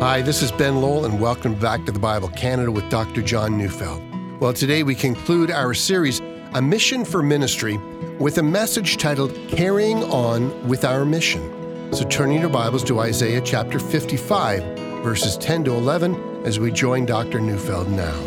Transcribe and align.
Hi, 0.00 0.22
this 0.22 0.40
is 0.40 0.50
Ben 0.50 0.80
Lowell, 0.80 1.04
and 1.04 1.20
welcome 1.20 1.54
back 1.54 1.84
to 1.84 1.92
the 1.92 1.98
Bible 1.98 2.28
Canada 2.28 2.72
with 2.72 2.88
Dr. 2.88 3.20
John 3.20 3.58
Neufeld. 3.58 4.00
Well, 4.40 4.54
today 4.54 4.82
we 4.82 4.94
conclude 4.94 5.50
our 5.50 5.74
series, 5.74 6.20
A 6.54 6.62
Mission 6.62 7.04
for 7.04 7.22
Ministry, 7.22 7.76
with 8.18 8.38
a 8.38 8.42
message 8.42 8.96
titled 8.96 9.34
Carrying 9.48 10.02
On 10.04 10.66
with 10.66 10.86
Our 10.86 11.04
Mission. 11.04 11.92
So 11.92 12.08
turn 12.08 12.32
your 12.32 12.48
Bibles 12.48 12.82
to 12.84 12.98
Isaiah 12.98 13.42
chapter 13.42 13.78
55, 13.78 14.62
verses 15.02 15.36
10 15.36 15.64
to 15.64 15.72
11, 15.72 16.46
as 16.46 16.58
we 16.58 16.72
join 16.72 17.04
Dr. 17.04 17.38
Neufeld 17.38 17.90
now. 17.90 18.18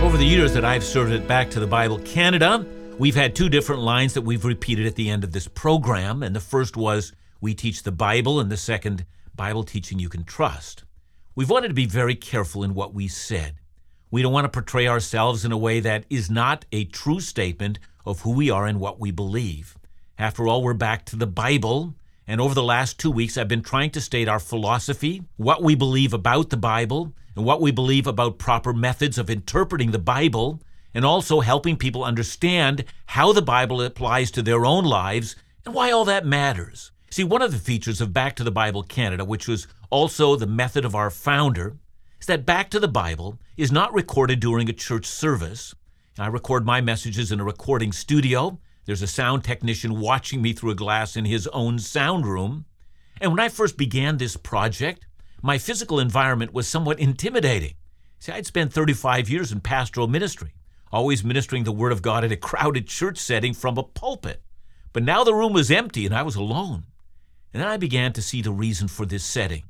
Over 0.00 0.16
the 0.16 0.24
years 0.24 0.54
that 0.54 0.64
I've 0.64 0.84
served 0.84 1.10
at 1.10 1.26
Back 1.26 1.50
to 1.50 1.58
the 1.58 1.66
Bible 1.66 1.98
Canada, 1.98 2.64
we've 3.00 3.16
had 3.16 3.34
two 3.34 3.48
different 3.48 3.80
lines 3.80 4.12
that 4.12 4.20
we've 4.20 4.44
repeated 4.44 4.86
at 4.86 4.94
the 4.94 5.08
end 5.08 5.24
of 5.24 5.32
this 5.32 5.48
program. 5.48 6.22
And 6.22 6.36
the 6.36 6.40
first 6.40 6.76
was, 6.76 7.14
We 7.40 7.54
teach 7.54 7.82
the 7.82 7.90
Bible, 7.90 8.38
and 8.38 8.52
the 8.52 8.58
second, 8.58 9.06
Bible 9.34 9.64
teaching 9.64 9.98
you 9.98 10.10
can 10.10 10.22
trust. 10.22 10.84
We've 11.34 11.48
wanted 11.48 11.68
to 11.68 11.74
be 11.74 11.86
very 11.86 12.14
careful 12.14 12.62
in 12.62 12.74
what 12.74 12.92
we 12.92 13.08
said. 13.08 13.54
We 14.10 14.20
don't 14.20 14.34
want 14.34 14.44
to 14.44 14.50
portray 14.50 14.86
ourselves 14.86 15.46
in 15.46 15.52
a 15.52 15.56
way 15.56 15.80
that 15.80 16.04
is 16.10 16.30
not 16.30 16.66
a 16.72 16.84
true 16.84 17.20
statement 17.20 17.78
of 18.04 18.20
who 18.20 18.32
we 18.32 18.50
are 18.50 18.66
and 18.66 18.78
what 18.78 19.00
we 19.00 19.10
believe. 19.10 19.78
After 20.18 20.46
all, 20.46 20.62
we're 20.62 20.74
back 20.74 21.06
to 21.06 21.16
the 21.16 21.26
Bible, 21.26 21.94
and 22.26 22.38
over 22.38 22.54
the 22.54 22.62
last 22.62 22.98
two 22.98 23.10
weeks, 23.10 23.38
I've 23.38 23.48
been 23.48 23.62
trying 23.62 23.92
to 23.92 24.02
state 24.02 24.28
our 24.28 24.38
philosophy, 24.38 25.22
what 25.38 25.62
we 25.62 25.74
believe 25.74 26.12
about 26.12 26.50
the 26.50 26.58
Bible, 26.58 27.14
and 27.34 27.46
what 27.46 27.62
we 27.62 27.70
believe 27.70 28.06
about 28.06 28.38
proper 28.38 28.74
methods 28.74 29.16
of 29.16 29.30
interpreting 29.30 29.92
the 29.92 29.98
Bible, 29.98 30.60
and 30.94 31.04
also 31.04 31.40
helping 31.40 31.76
people 31.76 32.04
understand 32.04 32.84
how 33.06 33.32
the 33.32 33.42
Bible 33.42 33.80
applies 33.82 34.30
to 34.32 34.42
their 34.42 34.64
own 34.64 34.84
lives 34.84 35.36
and 35.64 35.74
why 35.74 35.90
all 35.90 36.04
that 36.04 36.26
matters. 36.26 36.92
See, 37.10 37.24
one 37.24 37.42
of 37.42 37.52
the 37.52 37.58
features 37.58 38.00
of 38.00 38.12
Back 38.12 38.36
to 38.36 38.44
the 38.44 38.50
Bible 38.50 38.82
Canada, 38.82 39.24
which 39.24 39.48
was 39.48 39.66
also 39.90 40.36
the 40.36 40.46
method 40.46 40.84
of 40.84 40.94
our 40.94 41.10
founder, 41.10 41.76
is 42.20 42.26
that 42.26 42.46
Back 42.46 42.70
to 42.70 42.80
the 42.80 42.88
Bible 42.88 43.38
is 43.56 43.72
not 43.72 43.92
recorded 43.92 44.40
during 44.40 44.68
a 44.68 44.72
church 44.72 45.06
service. 45.06 45.74
I 46.18 46.26
record 46.28 46.64
my 46.64 46.80
messages 46.80 47.32
in 47.32 47.40
a 47.40 47.44
recording 47.44 47.92
studio. 47.92 48.60
There's 48.84 49.02
a 49.02 49.06
sound 49.06 49.42
technician 49.42 50.00
watching 50.00 50.42
me 50.42 50.52
through 50.52 50.70
a 50.70 50.76
glass 50.76 51.16
in 51.16 51.24
his 51.24 51.46
own 51.48 51.78
sound 51.78 52.26
room. 52.26 52.64
And 53.20 53.32
when 53.32 53.40
I 53.40 53.48
first 53.48 53.76
began 53.76 54.18
this 54.18 54.36
project, 54.36 55.06
my 55.42 55.58
physical 55.58 55.98
environment 55.98 56.52
was 56.52 56.68
somewhat 56.68 57.00
intimidating. 57.00 57.74
See, 58.18 58.32
I'd 58.32 58.46
spent 58.46 58.72
35 58.72 59.30
years 59.30 59.50
in 59.50 59.60
pastoral 59.60 60.08
ministry, 60.08 60.52
always 60.92 61.24
ministering 61.24 61.64
the 61.64 61.72
Word 61.72 61.92
of 61.92 62.02
God 62.02 62.24
in 62.24 62.32
a 62.32 62.36
crowded 62.36 62.86
church 62.86 63.18
setting 63.18 63.54
from 63.54 63.78
a 63.78 63.82
pulpit. 63.82 64.42
But 64.92 65.04
now 65.04 65.24
the 65.24 65.34
room 65.34 65.52
was 65.52 65.70
empty 65.70 66.06
and 66.06 66.14
I 66.14 66.22
was 66.22 66.36
alone. 66.36 66.84
And 67.52 67.62
then 67.62 67.68
I 67.68 67.76
began 67.76 68.12
to 68.14 68.22
see 68.22 68.42
the 68.42 68.52
reason 68.52 68.88
for 68.88 69.06
this 69.06 69.24
setting. 69.24 69.64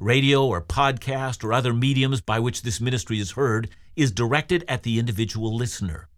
Radio 0.00 0.46
or 0.46 0.60
podcast 0.60 1.44
or 1.44 1.52
other 1.52 1.72
mediums 1.72 2.20
by 2.20 2.38
which 2.38 2.62
this 2.62 2.80
ministry 2.80 3.18
is 3.18 3.32
heard 3.32 3.70
is 3.96 4.10
directed 4.10 4.64
at 4.68 4.82
the 4.82 4.98
individual 4.98 5.54
listener. 5.54 6.08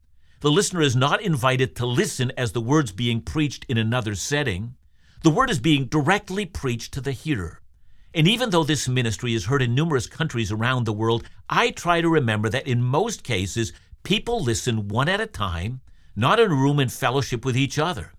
The 0.41 0.51
listener 0.51 0.83
is 0.83 0.97
not 0.97 1.23
invited 1.23 1.75
to 1.77 1.87
listen 1.87 2.33
as 2.37 2.53
the 2.53 2.61
word's 2.61 2.93
being 2.93 3.21
preached 3.21 3.65
in 3.69 3.79
another 3.79 4.15
setting. 4.15 4.75
The 5.23 5.31
word 5.31 5.51
is 5.51 5.59
being 5.59 5.87
directly 5.87 6.47
preached 6.47 6.93
to 6.95 7.01
the 7.01 7.13
hearer. 7.13 7.61
And 8.15 8.27
even 8.27 8.51
though 8.51 8.65
this 8.65 8.89
ministry 8.89 9.35
is 9.35 9.45
heard 9.45 9.61
in 9.61 9.75
numerous 9.75 10.07
countries 10.07 10.51
around 10.51 10.85
the 10.85 10.93
world, 10.93 11.29
I 11.51 11.71
try 11.71 12.01
to 12.01 12.09
remember 12.09 12.49
that 12.49 12.67
in 12.67 12.83
most 12.83 13.23
cases, 13.23 13.73
people 14.07 14.41
listen 14.41 14.87
one 14.87 15.09
at 15.09 15.21
a 15.21 15.27
time, 15.27 15.81
not 16.15 16.39
in 16.39 16.53
a 16.53 16.55
room 16.55 16.79
in 16.79 16.89
fellowship 16.89 17.45
with 17.45 17.57
each 17.57 17.77
other. 17.77 18.13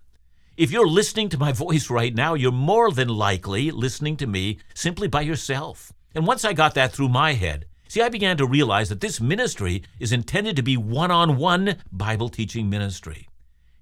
If 0.54 0.70
you're 0.70 0.86
listening 0.86 1.30
to 1.30 1.38
my 1.38 1.50
voice 1.64 1.88
right 1.88 2.14
now, 2.14 2.34
you're 2.34 2.52
more 2.52 2.92
than 2.92 3.08
likely 3.08 3.70
listening 3.70 4.18
to 4.18 4.26
me 4.26 4.58
simply 4.74 5.08
by 5.08 5.22
yourself. 5.22 5.94
And 6.14 6.26
once 6.26 6.44
I 6.44 6.52
got 6.52 6.74
that 6.74 6.92
through 6.92 7.08
my 7.08 7.32
head, 7.32 7.64
see, 7.88 8.02
I 8.02 8.10
began 8.10 8.36
to 8.36 8.44
realize 8.44 8.90
that 8.90 9.00
this 9.00 9.18
ministry 9.18 9.82
is 9.98 10.12
intended 10.12 10.56
to 10.56 10.62
be 10.62 10.76
one 10.76 11.10
on 11.10 11.38
one 11.38 11.78
Bible 11.90 12.28
teaching 12.28 12.68
ministry. 12.68 13.26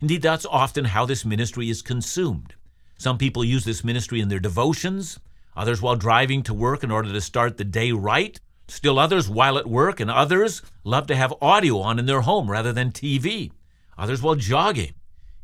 Indeed, 0.01 0.23
that's 0.23 0.47
often 0.47 0.85
how 0.85 1.07
this 1.07 1.25
ministry 1.25 1.69
is 1.71 1.83
consumed. 1.83 2.55
Some 2.99 3.19
people 3.19 3.45
use 3.45 3.65
this 3.65 3.83
ministry 3.83 4.21
in 4.21 4.29
their 4.29 4.39
devotions, 4.39 5.19
others 5.57 5.83
while 5.83 5.97
driving 5.97 6.45
to 6.45 6.55
work 6.55 6.85
in 6.85 6.93
order 6.93 7.13
to 7.13 7.21
start 7.21 7.57
the 7.57 7.65
day 7.65 7.91
right, 7.91 8.39
still 8.69 8.99
others 8.99 9.29
while 9.29 9.59
at 9.59 9.67
work, 9.67 10.01
and 10.01 10.11
others 10.11 10.63
love 10.85 11.07
to 11.07 11.17
have 11.17 11.35
audio 11.41 11.79
on 11.81 11.99
in 11.99 12.07
their 12.07 12.23
home 12.23 12.51
rather 12.51 12.73
than 12.73 12.91
TV, 12.91 13.53
others 13.97 14.23
while 14.23 14.35
jogging. 14.35 14.95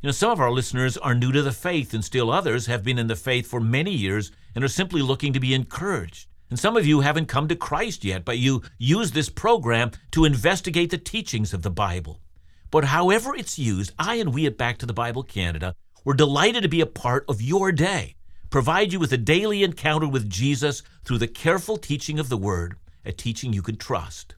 You 0.01 0.09
know, 0.09 0.13
some 0.13 0.33
of 0.33 0.41
our 0.41 0.51
listeners 0.51 0.97
are 0.97 1.15
new 1.15 1.31
to 1.31 1.43
the 1.43 1.53
faith, 1.53 1.95
and 1.95 2.05
still 2.05 2.31
others 2.31 2.67
have 2.67 2.83
been 2.83 2.99
in 2.99 3.07
the 3.07 3.15
faith 3.15 3.47
for 3.47 3.61
many 3.61 3.93
years 3.93 4.33
and 4.55 4.65
are 4.65 4.69
simply 4.69 5.01
looking 5.01 5.33
to 5.33 5.41
be 5.41 5.55
encouraged. 5.55 6.27
And 6.51 6.59
some 6.59 6.77
of 6.77 6.85
you 6.85 7.01
haven't 7.01 7.29
come 7.29 7.49
to 7.49 7.57
Christ 7.57 8.05
yet, 8.05 8.25
but 8.25 8.39
you 8.39 8.63
use 8.79 9.13
this 9.13 9.31
program 9.31 9.93
to 10.11 10.25
investigate 10.25 10.91
the 10.91 10.99
teachings 10.99 11.55
of 11.55 11.63
the 11.63 11.71
Bible. 11.71 12.21
But 12.71 12.85
however 12.85 13.35
it's 13.35 13.59
used, 13.59 13.93
I 13.99 14.17
and 14.17 14.35
we 14.35 14.47
at 14.47 14.59
Back 14.59 14.79
to 14.79 14.87
the 14.87 14.93
Bible 14.93 15.23
Canada 15.23 15.75
were 16.05 16.15
delighted 16.15 16.63
to 16.65 16.69
be 16.69 16.81
a 16.81 16.87
part 16.87 17.25
of 17.29 17.41
your 17.41 17.71
day, 17.71 18.17
provide 18.51 18.93
you 18.93 18.99
with 18.99 19.13
a 19.13 19.17
daily 19.17 19.63
encounter 19.63 20.09
with 20.09 20.29
Jesus 20.29 20.83
through 21.05 21.19
the 21.19 21.29
careful 21.29 21.77
teaching 21.77 22.19
of 22.19 22.29
the 22.29 22.37
Word, 22.37 22.77
a 23.05 23.13
teaching 23.13 23.53
you 23.53 23.63
can 23.63 23.77
trust. 23.77 24.35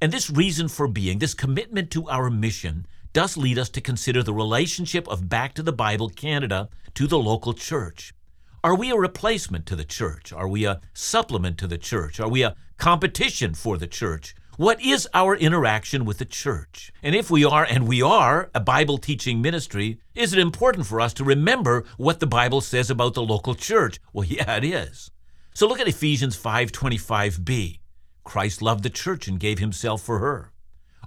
And 0.00 0.12
this 0.12 0.30
reason 0.30 0.68
for 0.68 0.88
being, 0.88 1.18
this 1.18 1.34
commitment 1.34 1.90
to 1.90 2.08
our 2.08 2.30
mission, 2.30 2.86
does 3.12 3.36
lead 3.36 3.58
us 3.58 3.68
to 3.70 3.80
consider 3.80 4.22
the 4.22 4.32
relationship 4.32 5.08
of 5.08 5.28
Back 5.28 5.54
to 5.54 5.62
the 5.62 5.72
Bible 5.72 6.08
Canada 6.08 6.68
to 6.94 7.06
the 7.06 7.18
local 7.18 7.52
church. 7.52 8.14
Are 8.62 8.74
we 8.74 8.90
a 8.90 8.96
replacement 8.96 9.66
to 9.66 9.76
the 9.76 9.84
church? 9.84 10.32
Are 10.32 10.48
we 10.48 10.64
a 10.64 10.80
supplement 10.92 11.58
to 11.58 11.66
the 11.66 11.78
church? 11.78 12.20
Are 12.20 12.28
we 12.28 12.42
a 12.42 12.54
competition 12.76 13.54
for 13.54 13.78
the 13.78 13.86
church? 13.86 14.34
What 14.56 14.82
is 14.82 15.08
our 15.14 15.34
interaction 15.34 16.04
with 16.04 16.18
the 16.18 16.26
church? 16.26 16.92
And 17.02 17.14
if 17.14 17.30
we 17.30 17.44
are, 17.44 17.64
and 17.64 17.88
we 17.88 18.02
are, 18.02 18.50
a 18.54 18.60
Bible 18.60 18.98
teaching 18.98 19.40
ministry, 19.40 19.98
is 20.14 20.34
it 20.34 20.38
important 20.38 20.86
for 20.86 21.00
us 21.00 21.14
to 21.14 21.24
remember 21.24 21.84
what 21.96 22.20
the 22.20 22.26
Bible 22.26 22.60
says 22.60 22.90
about 22.90 23.14
the 23.14 23.22
local 23.22 23.54
church? 23.54 23.98
Well, 24.12 24.24
yeah, 24.28 24.56
it 24.56 24.64
is. 24.64 25.10
So 25.54 25.66
look 25.66 25.80
at 25.80 25.88
Ephesians 25.88 26.36
5:25b. 26.36 27.79
Christ 28.24 28.62
loved 28.62 28.82
the 28.82 28.90
church 28.90 29.28
and 29.28 29.40
gave 29.40 29.58
himself 29.58 30.02
for 30.02 30.18
her. 30.18 30.52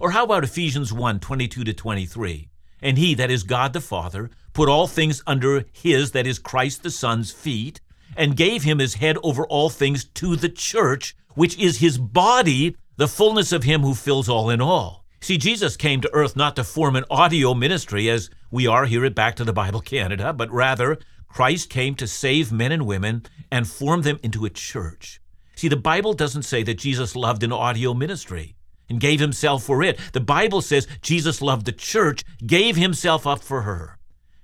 Or 0.00 0.10
how 0.10 0.24
about 0.24 0.44
Ephesians 0.44 0.92
1 0.92 1.20
22 1.20 1.64
to 1.64 1.72
23? 1.72 2.48
And 2.82 2.98
he, 2.98 3.14
that 3.14 3.30
is 3.30 3.44
God 3.44 3.72
the 3.72 3.80
Father, 3.80 4.30
put 4.52 4.68
all 4.68 4.86
things 4.86 5.22
under 5.26 5.64
his, 5.72 6.10
that 6.10 6.26
is 6.26 6.38
Christ 6.38 6.82
the 6.82 6.90
Son's 6.90 7.30
feet, 7.30 7.80
and 8.16 8.36
gave 8.36 8.62
him 8.62 8.78
his 8.78 8.94
head 8.94 9.16
over 9.22 9.46
all 9.46 9.70
things 9.70 10.04
to 10.04 10.36
the 10.36 10.48
church, 10.48 11.16
which 11.34 11.58
is 11.58 11.78
his 11.78 11.98
body, 11.98 12.76
the 12.96 13.08
fullness 13.08 13.52
of 13.52 13.64
him 13.64 13.82
who 13.82 13.94
fills 13.94 14.28
all 14.28 14.50
in 14.50 14.60
all. 14.60 15.04
See, 15.20 15.38
Jesus 15.38 15.76
came 15.76 16.02
to 16.02 16.12
earth 16.12 16.36
not 16.36 16.54
to 16.56 16.64
form 16.64 16.96
an 16.96 17.04
audio 17.10 17.54
ministry 17.54 18.10
as 18.10 18.28
we 18.50 18.66
are 18.66 18.84
here 18.84 19.04
at 19.06 19.14
Back 19.14 19.36
to 19.36 19.44
the 19.44 19.54
Bible 19.54 19.80
Canada, 19.80 20.32
but 20.32 20.50
rather 20.50 20.98
Christ 21.28 21.70
came 21.70 21.94
to 21.96 22.06
save 22.06 22.52
men 22.52 22.70
and 22.70 22.86
women 22.86 23.24
and 23.50 23.66
form 23.66 24.02
them 24.02 24.20
into 24.22 24.44
a 24.44 24.50
church. 24.50 25.20
See, 25.56 25.68
the 25.68 25.76
Bible 25.76 26.12
doesn't 26.12 26.42
say 26.42 26.62
that 26.64 26.78
Jesus 26.78 27.14
loved 27.14 27.42
an 27.42 27.52
audio 27.52 27.94
ministry 27.94 28.56
and 28.88 29.00
gave 29.00 29.20
himself 29.20 29.64
for 29.64 29.82
it. 29.82 29.98
The 30.12 30.20
Bible 30.20 30.60
says 30.60 30.88
Jesus 31.00 31.40
loved 31.40 31.66
the 31.66 31.72
church, 31.72 32.24
gave 32.46 32.76
himself 32.76 33.26
up 33.26 33.42
for 33.42 33.62
her. 33.62 33.98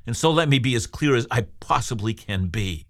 And 0.06 0.16
so 0.16 0.30
let 0.30 0.48
me 0.48 0.58
be 0.58 0.74
as 0.74 0.86
clear 0.86 1.14
as 1.14 1.26
I 1.30 1.42
possibly 1.60 2.14
can 2.14 2.46
be. 2.46 2.86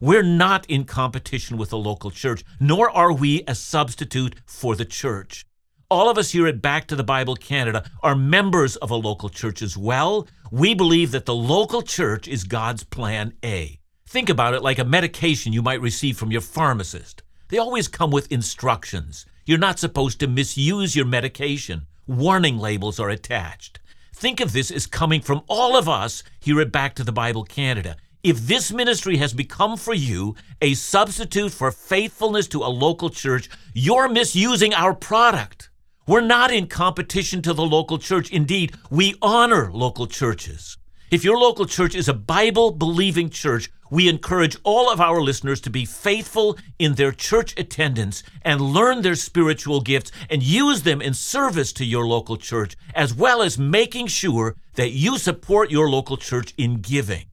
We're 0.00 0.22
not 0.22 0.66
in 0.66 0.84
competition 0.84 1.56
with 1.56 1.70
the 1.70 1.78
local 1.78 2.10
church, 2.10 2.44
nor 2.60 2.90
are 2.90 3.12
we 3.12 3.42
a 3.46 3.54
substitute 3.54 4.36
for 4.46 4.76
the 4.76 4.84
church. 4.84 5.44
All 5.90 6.10
of 6.10 6.18
us 6.18 6.30
here 6.30 6.46
at 6.46 6.60
Back 6.60 6.86
to 6.88 6.96
the 6.96 7.02
Bible 7.02 7.34
Canada 7.34 7.90
are 8.02 8.14
members 8.14 8.76
of 8.76 8.90
a 8.90 8.96
local 8.96 9.28
church 9.28 9.62
as 9.62 9.76
well. 9.76 10.28
We 10.52 10.74
believe 10.74 11.12
that 11.12 11.24
the 11.24 11.34
local 11.34 11.82
church 11.82 12.28
is 12.28 12.44
God's 12.44 12.84
plan 12.84 13.32
A. 13.44 13.78
Think 14.06 14.28
about 14.28 14.54
it 14.54 14.62
like 14.62 14.78
a 14.78 14.84
medication 14.84 15.52
you 15.52 15.62
might 15.62 15.80
receive 15.80 16.16
from 16.16 16.30
your 16.30 16.42
pharmacist. 16.42 17.22
They 17.48 17.58
always 17.58 17.88
come 17.88 18.10
with 18.10 18.30
instructions. 18.30 19.24
You're 19.46 19.58
not 19.58 19.78
supposed 19.78 20.20
to 20.20 20.28
misuse 20.28 20.94
your 20.94 21.06
medication. 21.06 21.86
Warning 22.06 22.58
labels 22.58 23.00
are 23.00 23.08
attached. 23.08 23.80
Think 24.14 24.40
of 24.40 24.52
this 24.52 24.70
as 24.70 24.86
coming 24.86 25.22
from 25.22 25.42
all 25.48 25.76
of 25.76 25.88
us 25.88 26.22
here 26.40 26.60
at 26.60 26.72
Back 26.72 26.94
to 26.96 27.04
the 27.04 27.12
Bible 27.12 27.44
Canada. 27.44 27.96
If 28.22 28.40
this 28.40 28.70
ministry 28.70 29.16
has 29.16 29.32
become 29.32 29.76
for 29.78 29.94
you 29.94 30.34
a 30.60 30.74
substitute 30.74 31.52
for 31.52 31.70
faithfulness 31.70 32.48
to 32.48 32.62
a 32.62 32.68
local 32.68 33.08
church, 33.08 33.48
you're 33.72 34.08
misusing 34.08 34.74
our 34.74 34.92
product. 34.92 35.70
We're 36.06 36.20
not 36.20 36.50
in 36.50 36.66
competition 36.66 37.40
to 37.42 37.54
the 37.54 37.64
local 37.64 37.98
church. 37.98 38.30
Indeed, 38.30 38.74
we 38.90 39.14
honor 39.22 39.70
local 39.72 40.06
churches. 40.06 40.76
If 41.10 41.24
your 41.24 41.38
local 41.38 41.64
church 41.64 41.94
is 41.94 42.08
a 42.08 42.14
Bible 42.14 42.72
believing 42.72 43.30
church, 43.30 43.70
We 43.90 44.08
encourage 44.08 44.56
all 44.64 44.90
of 44.90 45.00
our 45.00 45.20
listeners 45.20 45.60
to 45.62 45.70
be 45.70 45.84
faithful 45.84 46.58
in 46.78 46.94
their 46.94 47.12
church 47.12 47.54
attendance 47.58 48.22
and 48.42 48.60
learn 48.60 49.02
their 49.02 49.14
spiritual 49.14 49.80
gifts 49.80 50.12
and 50.28 50.42
use 50.42 50.82
them 50.82 51.00
in 51.00 51.14
service 51.14 51.72
to 51.74 51.84
your 51.84 52.06
local 52.06 52.36
church, 52.36 52.76
as 52.94 53.14
well 53.14 53.42
as 53.42 53.58
making 53.58 54.08
sure 54.08 54.56
that 54.74 54.90
you 54.90 55.18
support 55.18 55.70
your 55.70 55.88
local 55.88 56.16
church 56.16 56.52
in 56.58 56.80
giving. 56.80 57.26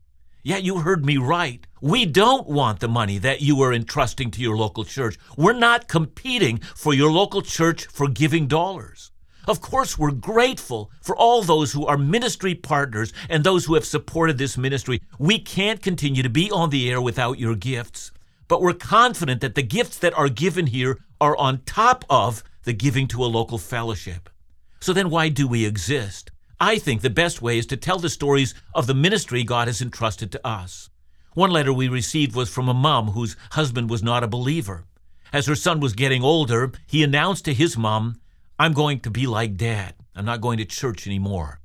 Yeah, 0.44 0.58
you 0.58 0.78
heard 0.78 1.06
me 1.06 1.18
right. 1.18 1.66
We 1.82 2.06
don't 2.06 2.48
want 2.48 2.80
the 2.80 2.88
money 2.88 3.18
that 3.18 3.42
you 3.42 3.62
are 3.62 3.74
entrusting 3.74 4.32
to 4.32 4.42
your 4.42 4.56
local 4.56 4.86
church. 4.86 5.18
We're 5.36 5.54
not 5.54 5.88
competing 5.88 6.60
for 6.60 6.94
your 6.94 7.12
local 7.12 7.42
church 7.42 7.88
for 7.88 8.08
giving 8.08 8.48
dollars. 8.48 9.12
Of 9.48 9.62
course, 9.62 9.98
we're 9.98 10.12
grateful 10.12 10.92
for 11.02 11.16
all 11.16 11.42
those 11.42 11.72
who 11.72 11.86
are 11.86 11.98
ministry 11.98 12.56
partners 12.56 13.14
and 13.30 13.44
those 13.44 13.66
who 13.66 13.76
have 13.76 13.86
supported 13.86 14.38
this 14.38 14.58
ministry. 14.58 15.02
We 15.20 15.40
can't 15.40 15.82
continue 15.82 16.24
to 16.24 16.30
be 16.30 16.50
on 16.52 16.70
the 16.70 16.90
air 16.90 17.02
without 17.02 17.40
your 17.40 17.56
gifts, 17.56 18.12
but 18.48 18.62
we're 18.62 18.74
confident 18.74 19.42
that 19.42 19.56
the 19.56 19.64
gifts 19.64 19.98
that 20.00 20.18
are 20.18 20.30
given 20.30 20.68
here 20.68 21.00
are 21.22 21.38
on 21.38 21.62
top 21.66 22.06
of 22.10 22.44
the 22.64 22.74
giving 22.74 23.08
to 23.10 23.24
a 23.24 23.28
local 23.28 23.58
fellowship. 23.58 24.30
So 24.80 24.94
then, 24.94 25.10
why 25.10 25.30
do 25.30 25.48
we 25.48 25.66
exist? 25.66 26.32
I 26.60 26.80
think 26.80 27.02
the 27.02 27.10
best 27.10 27.42
way 27.42 27.58
is 27.58 27.66
to 27.68 27.78
tell 27.78 28.00
the 28.00 28.10
stories 28.10 28.54
of 28.74 28.88
the 28.88 28.94
ministry 28.94 29.44
God 29.44 29.68
has 29.68 29.82
entrusted 29.82 30.32
to 30.32 30.48
us. 30.48 30.90
One 31.34 31.52
letter 31.52 31.74
we 31.74 31.88
received 31.88 32.36
was 32.36 32.50
from 32.50 32.70
a 32.70 32.74
mom 32.74 33.10
whose 33.10 33.36
husband 33.52 33.90
was 33.90 34.02
not 34.02 34.24
a 34.24 34.28
believer. 34.28 34.86
As 35.34 35.48
her 35.48 35.56
son 35.56 35.82
was 35.82 35.94
getting 35.94 36.24
older, 36.24 36.72
he 36.88 37.04
announced 37.04 37.44
to 37.46 37.54
his 37.54 37.78
mom 37.78 38.22
I'm 38.58 38.72
going 38.72 39.02
to 39.02 39.12
be 39.12 39.28
like 39.28 39.58
dad. 39.58 39.96
I'm 40.16 40.24
not 40.24 40.40
going 40.40 40.60
to 40.60 40.66
church 40.66 41.06
anymore. 41.06 41.60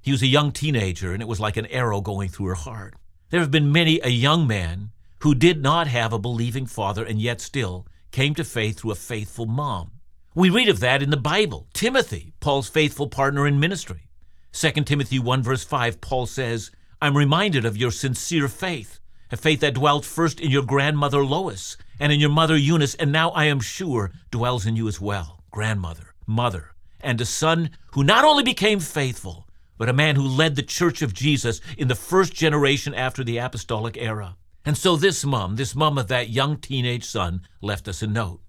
He 0.00 0.10
was 0.10 0.22
a 0.22 0.26
young 0.26 0.50
teenager, 0.50 1.12
and 1.12 1.22
it 1.22 1.28
was 1.28 1.38
like 1.38 1.56
an 1.56 1.66
arrow 1.66 2.00
going 2.00 2.30
through 2.30 2.46
her 2.46 2.54
heart. 2.54 2.94
There 3.30 3.38
have 3.38 3.52
been 3.52 3.70
many 3.70 4.00
a 4.00 4.08
young 4.08 4.44
man 4.44 4.90
who 5.20 5.36
did 5.36 5.62
not 5.62 5.86
have 5.86 6.12
a 6.12 6.18
believing 6.18 6.66
father 6.66 7.04
and 7.04 7.20
yet 7.20 7.40
still 7.40 7.86
came 8.10 8.34
to 8.34 8.42
faith 8.42 8.80
through 8.80 8.90
a 8.90 8.96
faithful 8.96 9.46
mom. 9.46 9.92
We 10.34 10.50
read 10.50 10.68
of 10.68 10.80
that 10.80 11.00
in 11.00 11.10
the 11.10 11.16
Bible. 11.16 11.68
Timothy, 11.72 12.32
Paul's 12.40 12.68
faithful 12.68 13.06
partner 13.06 13.46
in 13.46 13.60
ministry. 13.60 14.08
2 14.52 14.72
Timothy 14.82 15.20
1 15.20 15.44
verse 15.44 15.62
5, 15.62 16.00
Paul 16.00 16.26
says, 16.26 16.72
I'm 17.00 17.16
reminded 17.16 17.64
of 17.64 17.76
your 17.76 17.92
sincere 17.92 18.48
faith, 18.48 18.98
a 19.30 19.36
faith 19.36 19.60
that 19.60 19.74
dwelt 19.74 20.04
first 20.04 20.40
in 20.40 20.50
your 20.50 20.64
grandmother 20.64 21.24
Lois 21.24 21.76
and 22.00 22.12
in 22.12 22.18
your 22.18 22.30
mother 22.30 22.56
Eunice, 22.56 22.96
and 22.96 23.12
now 23.12 23.30
I 23.30 23.44
am 23.44 23.60
sure 23.60 24.10
dwells 24.32 24.66
in 24.66 24.74
you 24.74 24.88
as 24.88 25.00
well, 25.00 25.44
grandmother 25.52 26.15
mother, 26.26 26.74
and 27.00 27.20
a 27.20 27.24
son 27.24 27.70
who 27.92 28.04
not 28.04 28.24
only 28.24 28.42
became 28.42 28.80
faithful, 28.80 29.46
but 29.78 29.88
a 29.88 29.92
man 29.94 30.16
who 30.16 30.22
led 30.22 30.56
the 30.56 30.62
church 30.62 31.02
of 31.02 31.14
Jesus 31.14 31.60
in 31.76 31.88
the 31.88 31.94
first 31.94 32.34
generation 32.34 32.94
after 32.94 33.22
the 33.22 33.38
apostolic 33.38 33.96
era. 33.96 34.36
And 34.64 34.76
so 34.76 34.96
this 34.96 35.24
mom, 35.24 35.56
this 35.56 35.74
mom 35.74 35.98
of 35.98 36.08
that 36.08 36.30
young 36.30 36.56
teenage 36.56 37.04
son, 37.04 37.42
left 37.60 37.86
us 37.86 38.02
a 38.02 38.06
note. 38.06 38.40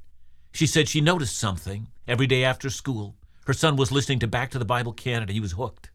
She 0.52 0.66
said 0.66 0.90
she 0.90 1.02
noticed 1.02 1.38
something 1.38 1.88
every 2.08 2.26
day 2.26 2.44
after 2.44 2.70
school. 2.70 3.16
Her 3.46 3.54
son 3.54 3.76
was 3.76 3.92
listening 3.92 4.20
to 4.20 4.28
Back 4.28 4.50
to 4.52 4.60
the 4.60 4.66
Bible 4.66 4.94
Canada. 4.94 5.32
He 5.32 5.40
was 5.40 5.52
hooked. 5.52 5.92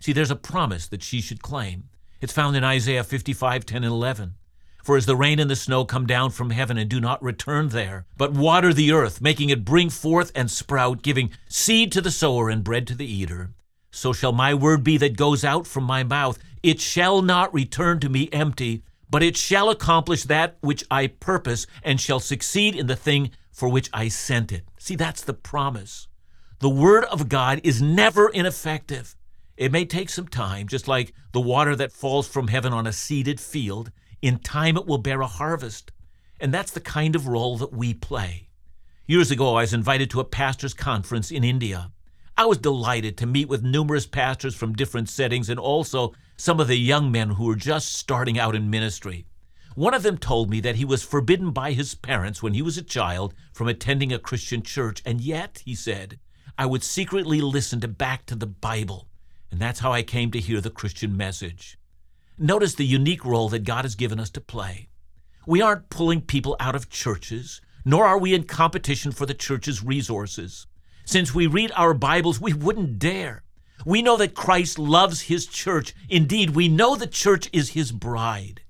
See, 0.00 0.12
there's 0.12 0.30
a 0.30 0.36
promise 0.36 0.88
that 0.88 1.02
she 1.02 1.20
should 1.20 1.42
claim. 1.42 1.88
It's 2.20 2.32
found 2.32 2.54
in 2.54 2.64
Isaiah 2.64 3.04
55, 3.04 3.64
10 3.64 3.84
and 3.84 3.92
11. 3.92 4.34
For 4.82 4.96
as 4.96 5.06
the 5.06 5.16
rain 5.16 5.38
and 5.38 5.50
the 5.50 5.56
snow 5.56 5.84
come 5.84 6.06
down 6.06 6.30
from 6.30 6.50
heaven 6.50 6.76
and 6.76 6.90
do 6.90 7.00
not 7.00 7.22
return 7.22 7.68
there, 7.68 8.04
but 8.16 8.32
water 8.32 8.74
the 8.74 8.92
earth, 8.92 9.20
making 9.20 9.50
it 9.50 9.64
bring 9.64 9.90
forth 9.90 10.32
and 10.34 10.50
sprout, 10.50 11.02
giving 11.02 11.30
seed 11.48 11.92
to 11.92 12.00
the 12.00 12.10
sower 12.10 12.50
and 12.50 12.64
bread 12.64 12.86
to 12.88 12.94
the 12.94 13.06
eater, 13.06 13.50
so 13.92 14.12
shall 14.12 14.32
my 14.32 14.54
word 14.54 14.82
be 14.82 14.96
that 14.96 15.16
goes 15.16 15.44
out 15.44 15.66
from 15.66 15.84
my 15.84 16.02
mouth. 16.02 16.38
It 16.62 16.80
shall 16.80 17.22
not 17.22 17.52
return 17.52 18.00
to 18.00 18.08
me 18.08 18.28
empty, 18.32 18.82
but 19.10 19.22
it 19.22 19.36
shall 19.36 19.68
accomplish 19.68 20.24
that 20.24 20.56
which 20.62 20.82
I 20.90 21.08
purpose 21.08 21.66
and 21.82 22.00
shall 22.00 22.18
succeed 22.18 22.74
in 22.74 22.86
the 22.86 22.96
thing 22.96 23.30
for 23.52 23.68
which 23.68 23.90
I 23.92 24.08
sent 24.08 24.50
it. 24.50 24.64
See, 24.78 24.96
that's 24.96 25.22
the 25.22 25.34
promise. 25.34 26.08
The 26.60 26.70
word 26.70 27.04
of 27.04 27.28
God 27.28 27.60
is 27.62 27.82
never 27.82 28.28
ineffective. 28.30 29.14
It 29.58 29.70
may 29.70 29.84
take 29.84 30.08
some 30.08 30.28
time, 30.28 30.66
just 30.66 30.88
like 30.88 31.12
the 31.32 31.40
water 31.40 31.76
that 31.76 31.92
falls 31.92 32.26
from 32.26 32.48
heaven 32.48 32.72
on 32.72 32.86
a 32.86 32.92
seeded 32.92 33.38
field. 33.38 33.92
In 34.22 34.38
time, 34.38 34.76
it 34.76 34.86
will 34.86 34.98
bear 34.98 35.20
a 35.20 35.26
harvest. 35.26 35.90
And 36.40 36.54
that's 36.54 36.70
the 36.70 36.80
kind 36.80 37.16
of 37.16 37.26
role 37.26 37.58
that 37.58 37.72
we 37.72 37.92
play. 37.92 38.48
Years 39.06 39.32
ago, 39.32 39.56
I 39.56 39.62
was 39.62 39.74
invited 39.74 40.10
to 40.10 40.20
a 40.20 40.24
pastor's 40.24 40.74
conference 40.74 41.32
in 41.32 41.42
India. 41.42 41.90
I 42.36 42.46
was 42.46 42.58
delighted 42.58 43.18
to 43.18 43.26
meet 43.26 43.48
with 43.48 43.64
numerous 43.64 44.06
pastors 44.06 44.54
from 44.54 44.74
different 44.74 45.08
settings 45.08 45.50
and 45.50 45.58
also 45.58 46.14
some 46.36 46.60
of 46.60 46.68
the 46.68 46.78
young 46.78 47.10
men 47.10 47.30
who 47.30 47.46
were 47.46 47.56
just 47.56 47.92
starting 47.92 48.38
out 48.38 48.54
in 48.54 48.70
ministry. 48.70 49.26
One 49.74 49.92
of 49.92 50.02
them 50.02 50.18
told 50.18 50.50
me 50.50 50.60
that 50.60 50.76
he 50.76 50.84
was 50.84 51.02
forbidden 51.02 51.50
by 51.50 51.72
his 51.72 51.94
parents 51.94 52.42
when 52.42 52.54
he 52.54 52.62
was 52.62 52.78
a 52.78 52.82
child 52.82 53.34
from 53.52 53.68
attending 53.68 54.12
a 54.12 54.18
Christian 54.18 54.62
church, 54.62 55.02
and 55.04 55.20
yet, 55.20 55.62
he 55.64 55.74
said, 55.74 56.18
I 56.56 56.66
would 56.66 56.84
secretly 56.84 57.40
listen 57.40 57.80
to 57.80 57.88
back 57.88 58.26
to 58.26 58.34
the 58.34 58.46
Bible, 58.46 59.08
and 59.50 59.60
that's 59.60 59.80
how 59.80 59.92
I 59.92 60.02
came 60.02 60.30
to 60.30 60.40
hear 60.40 60.60
the 60.60 60.70
Christian 60.70 61.16
message. 61.16 61.78
Notice 62.38 62.74
the 62.74 62.86
unique 62.86 63.24
role 63.24 63.48
that 63.50 63.64
God 63.64 63.84
has 63.84 63.94
given 63.94 64.18
us 64.18 64.30
to 64.30 64.40
play. 64.40 64.88
We 65.46 65.60
aren't 65.60 65.90
pulling 65.90 66.22
people 66.22 66.56
out 66.58 66.74
of 66.74 66.88
churches, 66.88 67.60
nor 67.84 68.06
are 68.06 68.18
we 68.18 68.34
in 68.34 68.44
competition 68.44 69.12
for 69.12 69.26
the 69.26 69.34
church's 69.34 69.84
resources. 69.84 70.66
Since 71.04 71.34
we 71.34 71.46
read 71.46 71.72
our 71.76 71.94
Bibles, 71.94 72.40
we 72.40 72.52
wouldn't 72.52 72.98
dare. 72.98 73.42
We 73.84 74.02
know 74.02 74.16
that 74.16 74.34
Christ 74.34 74.78
loves 74.78 75.22
his 75.22 75.46
church. 75.46 75.94
Indeed, 76.08 76.50
we 76.50 76.68
know 76.68 76.94
the 76.94 77.06
church 77.06 77.50
is 77.52 77.70
his 77.70 77.92
bride. 77.92 78.62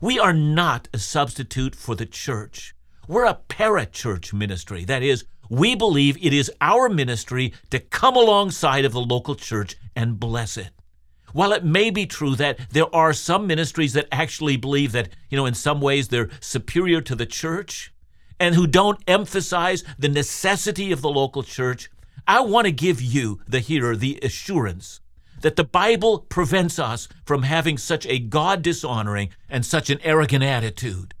We 0.00 0.18
are 0.18 0.32
not 0.32 0.88
a 0.92 0.98
substitute 0.98 1.76
for 1.76 1.94
the 1.94 2.06
church. 2.06 2.74
We're 3.06 3.26
a 3.26 3.34
para-church 3.34 4.32
ministry. 4.32 4.84
That 4.84 5.02
is, 5.02 5.24
we 5.50 5.74
believe 5.74 6.16
it 6.24 6.32
is 6.32 6.50
our 6.60 6.88
ministry 6.88 7.52
to 7.70 7.78
come 7.78 8.16
alongside 8.16 8.84
of 8.84 8.92
the 8.92 9.00
local 9.00 9.34
church 9.34 9.76
and 9.94 10.18
bless 10.18 10.56
it. 10.56 10.70
While 11.34 11.52
it 11.52 11.64
may 11.64 11.90
be 11.90 12.06
true 12.06 12.36
that 12.36 12.60
there 12.70 12.94
are 12.94 13.12
some 13.12 13.48
ministries 13.48 13.92
that 13.94 14.06
actually 14.12 14.56
believe 14.56 14.92
that, 14.92 15.08
you 15.28 15.36
know, 15.36 15.46
in 15.46 15.54
some 15.54 15.80
ways 15.80 16.06
they're 16.06 16.30
superior 16.38 17.00
to 17.00 17.16
the 17.16 17.26
church 17.26 17.92
and 18.38 18.54
who 18.54 18.68
don't 18.68 19.02
emphasize 19.08 19.82
the 19.98 20.08
necessity 20.08 20.92
of 20.92 21.02
the 21.02 21.10
local 21.10 21.42
church, 21.42 21.90
I 22.24 22.38
want 22.40 22.66
to 22.66 22.72
give 22.72 23.02
you, 23.02 23.40
the 23.48 23.58
hearer, 23.58 23.96
the 23.96 24.20
assurance 24.22 25.00
that 25.40 25.56
the 25.56 25.64
Bible 25.64 26.20
prevents 26.20 26.78
us 26.78 27.08
from 27.26 27.42
having 27.42 27.78
such 27.78 28.06
a 28.06 28.20
God 28.20 28.62
dishonoring 28.62 29.30
and 29.50 29.66
such 29.66 29.90
an 29.90 29.98
arrogant 30.04 30.44
attitude. 30.44 31.14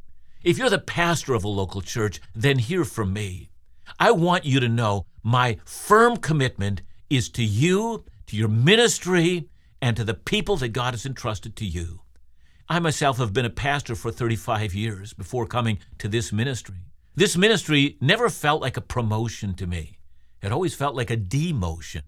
If 0.44 0.58
you're 0.58 0.70
the 0.70 0.78
pastor 0.78 1.34
of 1.34 1.42
a 1.42 1.48
local 1.48 1.80
church, 1.80 2.20
then 2.36 2.60
hear 2.60 2.84
from 2.84 3.12
me. 3.12 3.50
I 3.98 4.12
want 4.12 4.44
you 4.44 4.60
to 4.60 4.68
know 4.68 5.06
my 5.24 5.58
firm 5.64 6.18
commitment 6.18 6.82
is 7.10 7.28
to 7.30 7.42
you, 7.42 8.04
to 8.28 8.36
your 8.36 8.48
ministry, 8.48 9.48
and 9.84 9.98
to 9.98 10.04
the 10.04 10.14
people 10.14 10.56
that 10.56 10.70
God 10.70 10.94
has 10.94 11.04
entrusted 11.04 11.56
to 11.56 11.66
you. 11.66 12.00
I 12.70 12.78
myself 12.78 13.18
have 13.18 13.34
been 13.34 13.44
a 13.44 13.50
pastor 13.50 13.94
for 13.94 14.10
35 14.10 14.74
years 14.74 15.12
before 15.12 15.44
coming 15.44 15.78
to 15.98 16.08
this 16.08 16.32
ministry. 16.32 16.86
This 17.14 17.36
ministry 17.36 17.98
never 18.00 18.30
felt 18.30 18.62
like 18.62 18.78
a 18.78 18.80
promotion 18.80 19.52
to 19.56 19.66
me. 19.66 19.98
It 20.40 20.52
always 20.52 20.74
felt 20.74 20.96
like 20.96 21.10
a 21.10 21.18
demotion. 21.18 22.00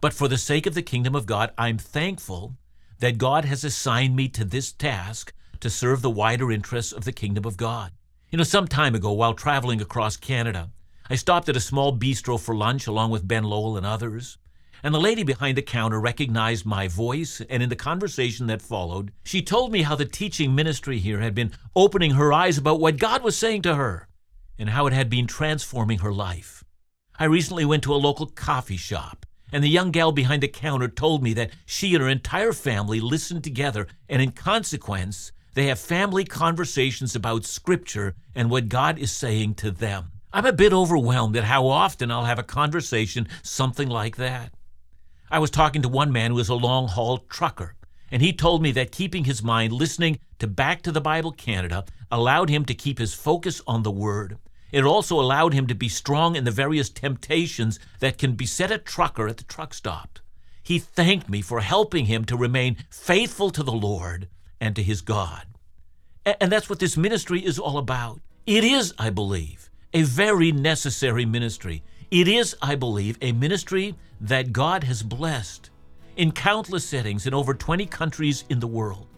But 0.00 0.14
for 0.14 0.26
the 0.26 0.38
sake 0.38 0.64
of 0.64 0.72
the 0.72 0.80
kingdom 0.80 1.14
of 1.14 1.26
God, 1.26 1.50
I'm 1.58 1.76
thankful 1.76 2.56
that 3.00 3.18
God 3.18 3.44
has 3.44 3.62
assigned 3.62 4.16
me 4.16 4.28
to 4.28 4.46
this 4.46 4.72
task 4.72 5.34
to 5.60 5.68
serve 5.68 6.00
the 6.00 6.08
wider 6.08 6.50
interests 6.50 6.92
of 6.92 7.04
the 7.04 7.12
kingdom 7.12 7.44
of 7.44 7.58
God. 7.58 7.92
You 8.30 8.38
know, 8.38 8.44
some 8.44 8.66
time 8.66 8.94
ago, 8.94 9.12
while 9.12 9.34
traveling 9.34 9.82
across 9.82 10.16
Canada, 10.16 10.70
I 11.10 11.16
stopped 11.16 11.50
at 11.50 11.56
a 11.56 11.60
small 11.60 11.94
bistro 11.94 12.40
for 12.40 12.54
lunch 12.54 12.86
along 12.86 13.10
with 13.10 13.28
Ben 13.28 13.44
Lowell 13.44 13.76
and 13.76 13.84
others 13.84 14.38
and 14.82 14.94
the 14.94 15.00
lady 15.00 15.22
behind 15.22 15.56
the 15.56 15.62
counter 15.62 16.00
recognized 16.00 16.66
my 16.66 16.88
voice, 16.88 17.40
and 17.48 17.62
in 17.62 17.68
the 17.68 17.76
conversation 17.76 18.46
that 18.48 18.60
followed, 18.60 19.12
she 19.24 19.40
told 19.40 19.70
me 19.70 19.82
how 19.82 19.94
the 19.94 20.04
teaching 20.04 20.54
ministry 20.54 20.98
here 20.98 21.20
had 21.20 21.34
been 21.34 21.52
opening 21.76 22.12
her 22.12 22.32
eyes 22.32 22.58
about 22.58 22.80
what 22.80 22.98
God 22.98 23.22
was 23.22 23.36
saying 23.36 23.62
to 23.62 23.76
her 23.76 24.08
and 24.58 24.70
how 24.70 24.86
it 24.86 24.92
had 24.92 25.08
been 25.08 25.26
transforming 25.26 25.98
her 25.98 26.12
life. 26.12 26.64
I 27.18 27.24
recently 27.24 27.64
went 27.64 27.82
to 27.84 27.94
a 27.94 27.96
local 27.96 28.26
coffee 28.26 28.76
shop, 28.76 29.26
and 29.52 29.62
the 29.62 29.68
young 29.68 29.90
gal 29.90 30.12
behind 30.12 30.42
the 30.42 30.48
counter 30.48 30.88
told 30.88 31.22
me 31.22 31.32
that 31.34 31.50
she 31.66 31.94
and 31.94 32.02
her 32.02 32.08
entire 32.08 32.52
family 32.52 33.00
listened 33.00 33.44
together, 33.44 33.86
and 34.08 34.20
in 34.20 34.32
consequence, 34.32 35.30
they 35.54 35.66
have 35.66 35.78
family 35.78 36.24
conversations 36.24 37.14
about 37.14 37.44
Scripture 37.44 38.14
and 38.34 38.50
what 38.50 38.68
God 38.68 38.98
is 38.98 39.12
saying 39.12 39.54
to 39.56 39.70
them. 39.70 40.12
I'm 40.32 40.46
a 40.46 40.52
bit 40.52 40.72
overwhelmed 40.72 41.36
at 41.36 41.44
how 41.44 41.66
often 41.66 42.10
I'll 42.10 42.24
have 42.24 42.38
a 42.38 42.42
conversation 42.42 43.28
something 43.42 43.88
like 43.88 44.16
that. 44.16 44.52
I 45.32 45.38
was 45.38 45.50
talking 45.50 45.80
to 45.80 45.88
one 45.88 46.12
man 46.12 46.30
who 46.30 46.38
is 46.40 46.50
a 46.50 46.54
long 46.54 46.88
haul 46.88 47.16
trucker, 47.16 47.74
and 48.10 48.20
he 48.20 48.34
told 48.34 48.60
me 48.60 48.70
that 48.72 48.92
keeping 48.92 49.24
his 49.24 49.42
mind 49.42 49.72
listening 49.72 50.18
to 50.40 50.46
Back 50.46 50.82
to 50.82 50.92
the 50.92 51.00
Bible 51.00 51.32
Canada 51.32 51.86
allowed 52.10 52.50
him 52.50 52.66
to 52.66 52.74
keep 52.74 52.98
his 52.98 53.14
focus 53.14 53.62
on 53.66 53.82
the 53.82 53.90
Word. 53.90 54.36
It 54.72 54.84
also 54.84 55.18
allowed 55.18 55.54
him 55.54 55.66
to 55.68 55.74
be 55.74 55.88
strong 55.88 56.36
in 56.36 56.44
the 56.44 56.50
various 56.50 56.90
temptations 56.90 57.80
that 58.00 58.18
can 58.18 58.34
beset 58.34 58.70
a 58.70 58.76
trucker 58.76 59.26
at 59.26 59.38
the 59.38 59.44
truck 59.44 59.72
stop. 59.72 60.18
He 60.62 60.78
thanked 60.78 61.30
me 61.30 61.40
for 61.40 61.60
helping 61.60 62.04
him 62.04 62.26
to 62.26 62.36
remain 62.36 62.76
faithful 62.90 63.48
to 63.52 63.62
the 63.62 63.72
Lord 63.72 64.28
and 64.60 64.76
to 64.76 64.82
his 64.82 65.00
God. 65.00 65.46
And 66.26 66.52
that's 66.52 66.68
what 66.68 66.78
this 66.78 66.98
ministry 66.98 67.40
is 67.42 67.58
all 67.58 67.78
about. 67.78 68.20
It 68.46 68.64
is, 68.64 68.92
I 68.98 69.08
believe, 69.08 69.70
a 69.94 70.02
very 70.02 70.52
necessary 70.52 71.24
ministry. 71.24 71.82
It 72.10 72.28
is, 72.28 72.54
I 72.60 72.74
believe, 72.74 73.16
a 73.22 73.32
ministry 73.32 73.94
that 74.22 74.52
God 74.52 74.84
has 74.84 75.02
blessed 75.02 75.70
in 76.16 76.30
countless 76.30 76.84
settings 76.84 77.26
in 77.26 77.34
over 77.34 77.52
20 77.52 77.86
countries 77.86 78.44
in 78.48 78.60
the 78.60 78.66
world. 78.68 79.08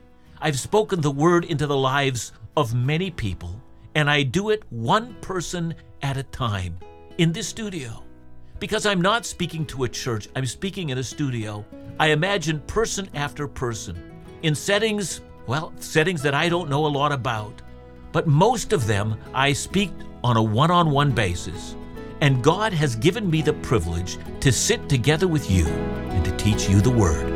I've 0.40 0.58
spoken 0.58 1.00
the 1.00 1.10
word 1.10 1.44
into 1.44 1.66
the 1.66 1.76
lives 1.76 2.32
of 2.56 2.74
many 2.74 3.10
people, 3.10 3.60
and 3.94 4.08
I 4.08 4.22
do 4.22 4.48
it 4.48 4.62
one 4.70 5.14
person 5.20 5.74
at 6.02 6.16
a 6.16 6.22
time 6.22 6.78
in 7.18 7.32
this 7.32 7.46
studio. 7.46 8.02
Because 8.58 8.86
I'm 8.86 9.02
not 9.02 9.26
speaking 9.26 9.66
to 9.66 9.84
a 9.84 9.88
church, 9.88 10.28
I'm 10.34 10.46
speaking 10.46 10.88
in 10.88 10.96
a 10.96 11.02
studio. 11.02 11.66
I 12.00 12.08
imagine 12.08 12.60
person 12.60 13.10
after 13.12 13.46
person 13.46 14.02
in 14.42 14.54
settings, 14.54 15.20
well, 15.46 15.74
settings 15.80 16.22
that 16.22 16.34
I 16.34 16.48
don't 16.48 16.70
know 16.70 16.86
a 16.86 16.88
lot 16.88 17.12
about. 17.12 17.60
But 18.10 18.26
most 18.26 18.72
of 18.72 18.86
them 18.86 19.18
I 19.34 19.52
speak 19.52 19.90
on 20.22 20.38
a 20.38 20.42
one 20.42 20.70
on 20.70 20.90
one 20.90 21.10
basis. 21.10 21.76
And 22.20 22.42
God 22.42 22.72
has 22.72 22.96
given 22.96 23.30
me 23.30 23.42
the 23.42 23.52
privilege 23.52 24.18
to 24.40 24.52
sit 24.52 24.88
together 24.88 25.28
with 25.28 25.50
you 25.50 25.66
and 25.66 26.24
to 26.24 26.36
teach 26.36 26.68
you 26.68 26.80
the 26.80 26.90
Word. 26.90 27.30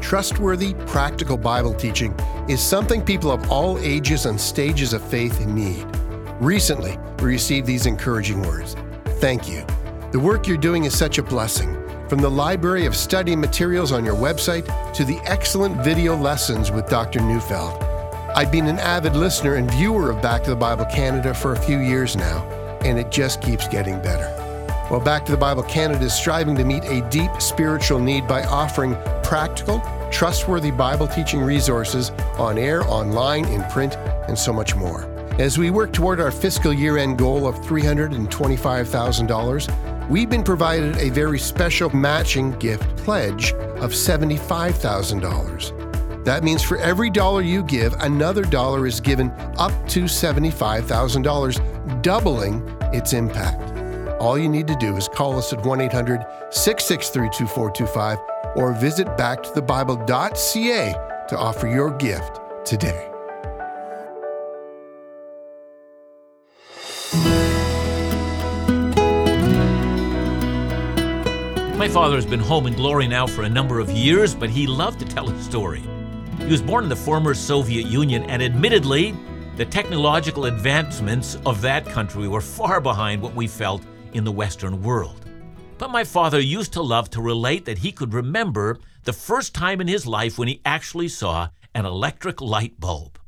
Trustworthy, 0.00 0.72
practical 0.86 1.36
Bible 1.36 1.74
teaching 1.74 2.14
is 2.48 2.62
something 2.62 3.04
people 3.04 3.30
of 3.30 3.50
all 3.50 3.78
ages 3.80 4.24
and 4.24 4.40
stages 4.40 4.94
of 4.94 5.02
faith 5.02 5.44
need. 5.46 5.84
Recently, 6.40 6.96
we 7.18 7.26
received 7.26 7.66
these 7.66 7.84
encouraging 7.84 8.40
words 8.40 8.74
Thank 9.20 9.48
you. 9.48 9.66
The 10.12 10.18
work 10.18 10.46
you're 10.46 10.56
doing 10.56 10.84
is 10.84 10.96
such 10.96 11.18
a 11.18 11.22
blessing. 11.22 11.87
From 12.08 12.20
the 12.20 12.30
library 12.30 12.86
of 12.86 12.96
study 12.96 13.36
materials 13.36 13.92
on 13.92 14.02
your 14.02 14.14
website 14.14 14.64
to 14.94 15.04
the 15.04 15.18
excellent 15.26 15.84
video 15.84 16.16
lessons 16.16 16.70
with 16.70 16.88
Dr. 16.88 17.20
Neufeld. 17.20 17.82
I've 18.34 18.50
been 18.50 18.66
an 18.66 18.78
avid 18.78 19.14
listener 19.14 19.56
and 19.56 19.70
viewer 19.72 20.10
of 20.10 20.22
Back 20.22 20.42
to 20.44 20.50
the 20.50 20.56
Bible 20.56 20.86
Canada 20.86 21.34
for 21.34 21.52
a 21.52 21.60
few 21.60 21.80
years 21.80 22.16
now, 22.16 22.42
and 22.82 22.98
it 22.98 23.10
just 23.10 23.42
keeps 23.42 23.68
getting 23.68 24.00
better. 24.00 24.34
Well, 24.90 25.00
Back 25.00 25.26
to 25.26 25.32
the 25.32 25.38
Bible 25.38 25.64
Canada 25.64 26.06
is 26.06 26.14
striving 26.14 26.56
to 26.56 26.64
meet 26.64 26.82
a 26.84 27.06
deep 27.10 27.42
spiritual 27.42 27.98
need 27.98 28.26
by 28.26 28.42
offering 28.44 28.96
practical, 29.22 29.82
trustworthy 30.10 30.70
Bible 30.70 31.08
teaching 31.08 31.42
resources 31.42 32.08
on 32.38 32.56
air, 32.56 32.84
online, 32.84 33.44
in 33.48 33.62
print, 33.64 33.96
and 34.28 34.38
so 34.38 34.50
much 34.50 34.74
more. 34.74 35.04
As 35.38 35.58
we 35.58 35.68
work 35.68 35.92
toward 35.92 36.20
our 36.20 36.30
fiscal 36.30 36.72
year 36.72 36.96
end 36.96 37.18
goal 37.18 37.46
of 37.46 37.56
$325,000, 37.56 39.97
we've 40.08 40.30
been 40.30 40.42
provided 40.42 40.96
a 40.96 41.10
very 41.10 41.38
special 41.38 41.94
matching 41.94 42.50
gift 42.58 42.96
pledge 42.98 43.52
of 43.80 43.92
$75,000. 43.92 46.24
That 46.24 46.42
means 46.44 46.62
for 46.62 46.78
every 46.78 47.10
dollar 47.10 47.42
you 47.42 47.62
give, 47.62 47.92
another 48.00 48.42
dollar 48.42 48.86
is 48.86 49.00
given 49.00 49.30
up 49.56 49.72
to 49.88 50.04
$75,000, 50.04 52.02
doubling 52.02 52.62
its 52.92 53.12
impact. 53.12 53.60
All 54.20 54.38
you 54.38 54.48
need 54.48 54.66
to 54.66 54.74
do 54.76 54.96
is 54.96 55.08
call 55.08 55.38
us 55.38 55.52
at 55.52 55.64
1 55.64 55.80
800 55.80 56.26
663 56.50 57.28
2425 57.28 58.18
or 58.56 58.72
visit 58.72 59.06
backtothebible.ca 59.08 60.94
to 61.28 61.38
offer 61.38 61.68
your 61.68 61.92
gift 61.92 62.40
today. 62.64 63.08
My 71.88 71.94
father 71.94 72.16
has 72.16 72.26
been 72.26 72.38
home 72.38 72.66
in 72.66 72.74
glory 72.74 73.08
now 73.08 73.26
for 73.26 73.44
a 73.44 73.48
number 73.48 73.80
of 73.80 73.90
years, 73.90 74.34
but 74.34 74.50
he 74.50 74.66
loved 74.66 75.00
to 75.00 75.06
tell 75.06 75.26
his 75.26 75.42
story. 75.42 75.82
He 76.38 76.44
was 76.44 76.60
born 76.60 76.84
in 76.84 76.90
the 76.90 76.94
former 76.94 77.32
Soviet 77.32 77.86
Union, 77.86 78.24
and 78.24 78.42
admittedly, 78.42 79.16
the 79.56 79.64
technological 79.64 80.44
advancements 80.44 81.38
of 81.46 81.62
that 81.62 81.86
country 81.86 82.28
were 82.28 82.42
far 82.42 82.78
behind 82.82 83.22
what 83.22 83.34
we 83.34 83.46
felt 83.46 83.82
in 84.12 84.22
the 84.22 84.30
Western 84.30 84.82
world. 84.82 85.24
But 85.78 85.90
my 85.90 86.04
father 86.04 86.38
used 86.38 86.74
to 86.74 86.82
love 86.82 87.08
to 87.08 87.22
relate 87.22 87.64
that 87.64 87.78
he 87.78 87.90
could 87.90 88.12
remember 88.12 88.78
the 89.04 89.14
first 89.14 89.54
time 89.54 89.80
in 89.80 89.88
his 89.88 90.06
life 90.06 90.38
when 90.38 90.48
he 90.48 90.60
actually 90.66 91.08
saw 91.08 91.48
an 91.74 91.86
electric 91.86 92.42
light 92.42 92.78
bulb. 92.78 93.18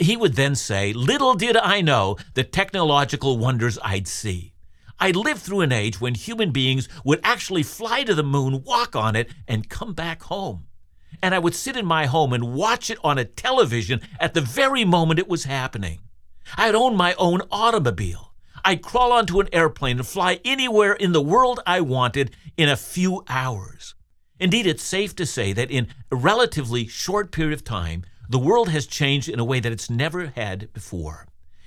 He 0.00 0.16
would 0.16 0.34
then 0.34 0.56
say, 0.56 0.92
Little 0.92 1.34
did 1.34 1.56
I 1.56 1.82
know 1.82 2.16
the 2.34 2.42
technological 2.42 3.38
wonders 3.38 3.78
I'd 3.80 4.08
see. 4.08 4.54
I 5.00 5.12
lived 5.12 5.42
through 5.42 5.60
an 5.60 5.72
age 5.72 6.00
when 6.00 6.14
human 6.14 6.50
beings 6.50 6.88
would 7.04 7.20
actually 7.22 7.62
fly 7.62 8.02
to 8.04 8.14
the 8.14 8.22
moon, 8.22 8.64
walk 8.64 8.96
on 8.96 9.14
it, 9.14 9.30
and 9.46 9.68
come 9.68 9.94
back 9.94 10.22
home. 10.24 10.66
And 11.22 11.34
I 11.34 11.38
would 11.38 11.54
sit 11.54 11.76
in 11.76 11.86
my 11.86 12.06
home 12.06 12.32
and 12.32 12.54
watch 12.54 12.90
it 12.90 12.98
on 13.04 13.18
a 13.18 13.24
television 13.24 14.00
at 14.18 14.34
the 14.34 14.40
very 14.40 14.84
moment 14.84 15.20
it 15.20 15.28
was 15.28 15.44
happening. 15.44 16.00
I'd 16.56 16.74
own 16.74 16.96
my 16.96 17.14
own 17.14 17.42
automobile. 17.50 18.32
I'd 18.64 18.82
crawl 18.82 19.12
onto 19.12 19.40
an 19.40 19.48
airplane 19.52 19.98
and 19.98 20.06
fly 20.06 20.40
anywhere 20.44 20.92
in 20.92 21.12
the 21.12 21.22
world 21.22 21.60
I 21.66 21.80
wanted 21.80 22.34
in 22.56 22.68
a 22.68 22.76
few 22.76 23.24
hours. 23.28 23.94
Indeed, 24.40 24.66
it's 24.66 24.82
safe 24.82 25.14
to 25.16 25.26
say 25.26 25.52
that 25.52 25.70
in 25.70 25.88
a 26.10 26.16
relatively 26.16 26.86
short 26.86 27.32
period 27.32 27.54
of 27.54 27.64
time, 27.64 28.04
the 28.28 28.38
world 28.38 28.68
has 28.68 28.86
changed 28.86 29.28
in 29.28 29.38
a 29.38 29.44
way 29.44 29.58
that 29.60 29.72
it's 29.72 29.88
never 29.88 30.26
had 30.26 30.72
before. 30.72 31.26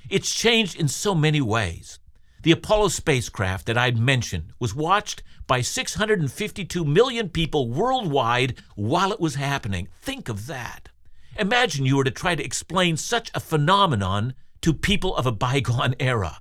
It's 0.10 0.34
changed 0.34 0.80
in 0.80 0.88
so 0.88 1.16
many 1.16 1.42
ways. 1.42 2.00
The 2.44 2.52
Apollo 2.52 2.88
spacecraft 2.88 3.68
that 3.68 3.78
I'd 3.78 4.00
mentioned 4.00 4.54
was 4.60 4.74
watched 4.74 5.22
by 5.46 5.62
652 5.62 6.84
million 6.84 7.30
people 7.30 7.70
worldwide 7.70 8.56
while 8.76 9.12
it 9.12 9.20
was 9.20 9.36
happening. 9.36 9.90
Think 10.02 10.28
of 10.28 10.48
that. 10.48 10.90
Imagine 11.38 11.86
you 11.86 11.98
were 11.98 12.04
to 12.04 12.12
try 12.12 12.34
to 12.34 12.44
explain 12.44 12.98
such 12.98 13.30
a 13.36 13.40
phenomenon 13.40 14.34
to 14.62 14.74
people 14.74 15.16
of 15.16 15.28
a 15.28 15.32
bygone 15.32 15.96
era. 16.00 16.40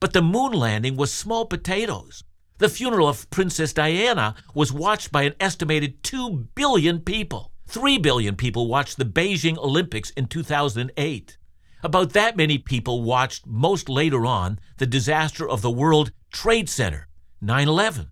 But 0.00 0.12
the 0.12 0.22
moon 0.22 0.52
landing 0.52 0.96
was 0.96 1.12
small 1.12 1.46
potatoes. 1.46 2.24
The 2.58 2.68
funeral 2.68 3.08
of 3.08 3.30
Princess 3.30 3.72
Diana 3.72 4.34
was 4.52 4.72
watched 4.72 5.12
by 5.12 5.22
an 5.22 5.34
estimated 5.38 6.02
2 6.02 6.48
billion 6.54 7.00
people. 7.00 7.52
3 7.68 7.98
billion 7.98 8.34
people 8.34 8.66
watched 8.66 8.98
the 8.98 9.04
Beijing 9.04 9.58
Olympics 9.58 10.10
in 10.10 10.26
2008. 10.26 11.35
About 11.82 12.12
that 12.14 12.36
many 12.36 12.58
people 12.58 13.02
watched 13.02 13.46
most 13.46 13.88
later 13.88 14.24
on 14.24 14.58
the 14.78 14.86
disaster 14.86 15.48
of 15.48 15.62
the 15.62 15.70
World 15.70 16.10
Trade 16.32 16.68
Center, 16.68 17.08
9 17.40 17.68
11. 17.68 18.10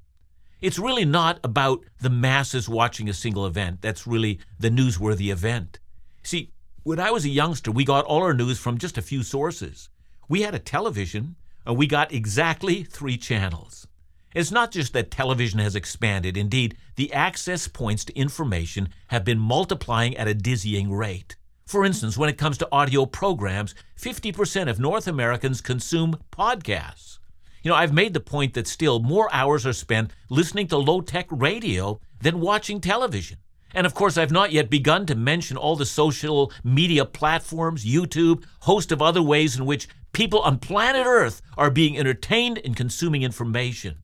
It's 0.61 0.79
really 0.79 1.05
not 1.05 1.41
about 1.43 1.85
the 2.01 2.11
masses 2.11 2.69
watching 2.69 3.09
a 3.09 3.15
single 3.15 3.47
event. 3.47 3.83
That's 3.83 4.07
really 4.07 4.39
the 4.59 4.71
newsworthy 4.71 5.31
event. 5.31 5.79
See, 6.23 6.53
when 6.83 7.01
I 7.01 7.11
was 7.11 7.25
a 7.25 7.31
youngster, 7.31 7.71
we 7.71 7.85
got 7.85 8.05
all 8.05 8.23
our 8.23 8.35
news 8.35 8.59
from 8.59 8.79
just 8.79 8.99
a 8.99 9.03
few 9.03 9.23
sources. 9.23 9.89
We 10.29 10.43
had 10.43 10.55
a 10.55 10.59
television, 10.59 11.37
and 11.67 11.77
we 11.77 11.87
got 11.87 12.13
exactly 12.13 12.83
three 12.85 13.17
channels. 13.17 13.87
It's 14.35 14.51
not 14.51 14.73
just 14.73 14.93
that 14.93 15.11
television 15.11 15.61
has 15.61 15.77
expanded. 15.77 16.37
Indeed, 16.37 16.77
the 16.97 17.13
access 17.13 17.69
points 17.69 18.05
to 18.07 18.19
information 18.19 18.89
have 19.09 19.25
been 19.25 19.39
multiplying 19.39 20.17
at 20.17 20.29
a 20.29 20.35
dizzying 20.35 20.93
rate. 20.93 21.37
For 21.67 21.85
instance, 21.85 22.19
when 22.19 22.29
it 22.29 22.39
comes 22.39 22.59
to 22.59 22.69
audio 22.71 23.07
programs, 23.07 23.75
50% 23.99 24.69
of 24.69 24.79
North 24.79 25.09
Americans 25.09 25.61
consume 25.61 26.19
podcasts. 26.31 27.19
You 27.63 27.71
know, 27.71 27.77
I've 27.77 27.95
made 27.95 28.13
the 28.13 28.21
point 28.21 28.53
that 28.55 28.67
still 28.67 29.01
more 29.01 29.33
hours 29.33 29.65
are 29.67 29.73
spent 29.73 30.13
listening 30.29 30.67
to 30.69 30.77
low 30.77 31.01
tech 31.01 31.27
radio 31.31 32.01
than 32.21 32.41
watching 32.41 32.81
television. 32.81 33.39
And 33.73 33.87
of 33.87 33.95
course, 33.95 34.19
I've 34.19 34.31
not 34.31 34.53
yet 34.53 34.69
begun 34.69 35.07
to 35.07 35.15
mention 35.15 35.57
all 35.57 35.75
the 35.75 35.87
social 35.87 36.53
media 36.63 37.05
platforms, 37.05 37.85
YouTube, 37.85 38.45
host 38.61 38.93
of 38.93 39.01
other 39.01 39.23
ways 39.23 39.57
in 39.57 39.65
which 39.65 39.89
people 40.13 40.41
on 40.41 40.59
planet 40.59 41.07
Earth 41.07 41.41
are 41.57 41.71
being 41.71 41.99
entertained 41.99 42.61
and 42.65 42.77
consuming 42.77 43.23
information. 43.23 44.03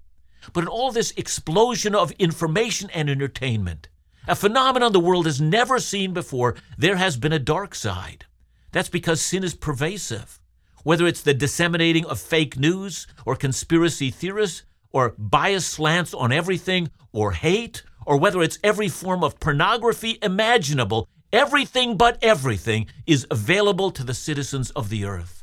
But 0.55 0.63
in 0.63 0.69
all 0.69 0.91
this 0.91 1.13
explosion 1.17 1.95
of 1.95 2.13
information 2.13 2.91
and 2.91 3.11
entertainment, 3.11 3.89
a 4.31 4.37
phenomenon 4.37 4.93
the 4.93 5.01
world 5.01 5.27
has 5.27 5.41
never 5.41 5.81
seen 5.81 6.13
before. 6.13 6.55
There 6.79 6.95
has 6.95 7.17
been 7.17 7.33
a 7.33 7.39
dark 7.41 7.75
side. 7.75 8.27
That's 8.71 8.89
because 8.89 9.21
sin 9.21 9.43
is 9.43 9.57
pervasive. 9.57 10.39
Whether 10.85 11.09
it's 11.09 11.23
the 11.23 11.35
disseminating 11.35 12.07
of 12.07 12.21
fake 12.21 12.57
news 12.57 13.09
or 13.27 13.35
conspiracy 13.35 14.11
theorists 14.11 14.63
or 14.93 15.17
biased 15.19 15.71
slants 15.71 16.15
on 16.15 16.31
everything 16.31 16.91
or 17.13 17.33
hate, 17.33 17.83
or 18.07 18.19
whether 18.19 18.41
it's 18.41 18.61
every 18.63 18.89
form 18.89 19.25
of 19.25 19.41
pornography 19.41 20.19
imaginable, 20.23 21.09
everything 21.33 21.97
but 21.97 22.17
everything 22.23 22.87
is 23.09 23.27
available 23.33 23.91
to 23.91 24.05
the 24.05 24.15
citizens 24.15 24.71
of 24.71 24.91
the 24.91 25.05
earth. 25.05 25.43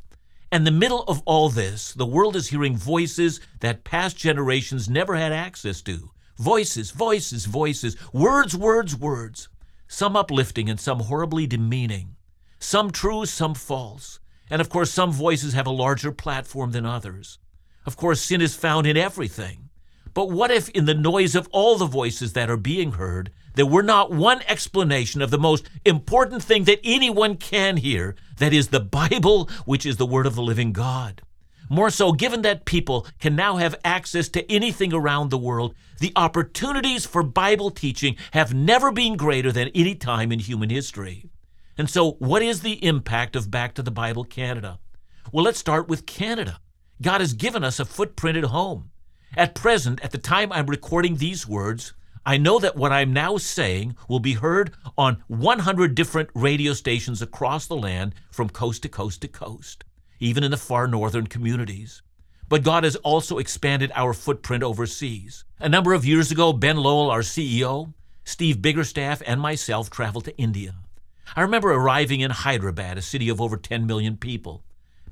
In 0.50 0.64
the 0.64 0.72
middle 0.72 1.04
of 1.04 1.22
all 1.26 1.50
this, 1.50 1.94
the 1.94 2.06
world 2.06 2.38
is 2.38 2.48
hearing 2.48 2.78
voices 2.78 3.42
that 3.60 3.84
past 3.84 4.16
generations 4.16 4.90
never 4.90 5.18
had 5.18 5.34
access 5.34 5.82
to. 5.82 6.10
Voices, 6.38 6.92
voices, 6.92 7.46
voices, 7.46 7.98
words, 8.14 8.56
words, 8.56 8.96
words. 8.96 9.50
Some 9.88 10.16
uplifting 10.16 10.70
and 10.70 10.80
some 10.80 11.00
horribly 11.02 11.48
demeaning. 11.48 12.16
Some 12.60 12.92
true, 12.92 13.26
some 13.26 13.56
false. 13.56 14.20
And 14.50 14.62
of 14.62 14.70
course, 14.70 14.92
some 14.92 15.12
voices 15.12 15.54
have 15.54 15.68
a 15.68 15.72
larger 15.72 16.12
platform 16.12 16.72
than 16.72 16.86
others. 16.86 17.40
Of 17.86 17.98
course, 17.98 18.22
sin 18.22 18.42
is 18.42 18.56
found 18.56 18.86
in 18.86 18.98
everything. 18.98 19.70
But 20.14 20.30
what 20.30 20.52
if, 20.52 20.70
in 20.70 20.86
the 20.86 20.94
noise 20.94 21.36
of 21.36 21.48
all 21.52 21.78
the 21.78 21.86
voices 21.86 22.34
that 22.34 22.50
are 22.50 22.58
being 22.58 22.94
heard, 22.94 23.32
there 23.56 23.66
were 23.66 23.84
not 23.84 24.12
one 24.12 24.42
explanation 24.48 25.22
of 25.22 25.32
the 25.32 25.38
most 25.38 25.70
important 25.86 26.44
thing 26.44 26.66
that 26.66 26.80
anyone 26.84 27.38
can 27.38 27.78
hear 27.78 28.16
that 28.38 28.54
is, 28.54 28.68
the 28.68 28.80
Bible, 28.80 29.50
which 29.66 29.86
is 29.86 29.98
the 29.98 30.06
Word 30.06 30.26
of 30.26 30.36
the 30.36 30.42
living 30.42 30.72
God? 30.72 31.22
More 31.70 31.90
so, 31.90 32.14
given 32.14 32.44
that 32.44 32.66
people 32.66 33.08
can 33.20 33.36
now 33.36 33.58
have 33.58 33.76
access 33.84 34.30
to 34.30 34.50
anything 34.52 34.94
around 34.94 35.30
the 35.30 35.38
world, 35.38 35.76
the 36.00 36.14
opportunities 36.16 37.06
for 37.06 37.24
Bible 37.24 37.72
teaching 37.72 38.16
have 38.32 38.54
never 38.54 38.92
been 38.92 39.18
greater 39.18 39.52
than 39.52 39.70
any 39.76 39.96
time 39.96 40.32
in 40.32 40.40
human 40.40 40.70
history. 40.70 41.30
And 41.78 41.90
so, 41.90 42.12
what 42.14 42.42
is 42.42 42.62
the 42.62 42.84
impact 42.86 43.36
of 43.36 43.52
Back 43.52 43.74
to 43.76 43.82
the 43.82 43.92
Bible 43.92 44.24
Canada? 44.24 44.80
Well, 45.32 45.44
let's 45.44 45.60
start 45.60 45.88
with 45.90 46.06
Canada. 46.06 46.60
God 47.02 47.22
has 47.22 47.34
given 47.34 47.64
us 47.64 47.80
a 47.80 47.86
footprint 47.86 48.38
at 48.38 48.46
home. 48.46 48.92
At 49.36 49.54
present, 49.54 50.04
at 50.04 50.12
the 50.12 50.18
time 50.18 50.52
I'm 50.52 50.68
recording 50.68 51.16
these 51.16 51.48
words, 51.48 51.94
I 52.26 52.38
know 52.38 52.60
that 52.60 52.76
what 52.76 52.92
I'm 52.92 53.14
now 53.14 53.38
saying 53.38 53.96
will 54.10 54.20
be 54.20 54.34
heard 54.34 54.74
on 54.98 55.24
100 55.28 55.96
different 55.96 56.30
radio 56.34 56.74
stations 56.74 57.22
across 57.22 57.68
the 57.68 57.76
land 57.76 58.16
from 58.32 58.50
coast 58.50 58.82
to 58.84 58.90
coast 58.90 59.22
to 59.22 59.28
coast, 59.28 59.84
even 60.20 60.44
in 60.44 60.52
the 60.52 60.58
far 60.58 60.88
northern 60.88 61.28
communities. 61.28 62.02
But 62.50 62.64
God 62.64 62.84
has 62.84 62.96
also 62.98 63.38
expanded 63.38 63.92
our 63.94 64.14
footprint 64.14 64.64
overseas. 64.64 65.44
A 65.60 65.68
number 65.68 65.94
of 65.94 66.06
years 66.06 66.32
ago, 66.32 66.54
Ben 66.54 66.78
Lowell, 66.78 67.12
our 67.12 67.22
CEO, 67.22 67.94
Steve 68.24 68.58
Biggerstaff, 68.58 69.22
and 69.26 69.42
myself 69.42 69.90
traveled 69.90 70.26
to 70.26 70.38
India. 70.38 70.76
I 71.36 71.42
remember 71.42 71.72
arriving 71.72 72.22
in 72.22 72.32
Hyderabad, 72.32 72.98
a 72.98 73.02
city 73.02 73.28
of 73.28 73.42
over 73.42 73.58
10 73.58 73.86
million 73.86 74.18
people. 74.18 74.64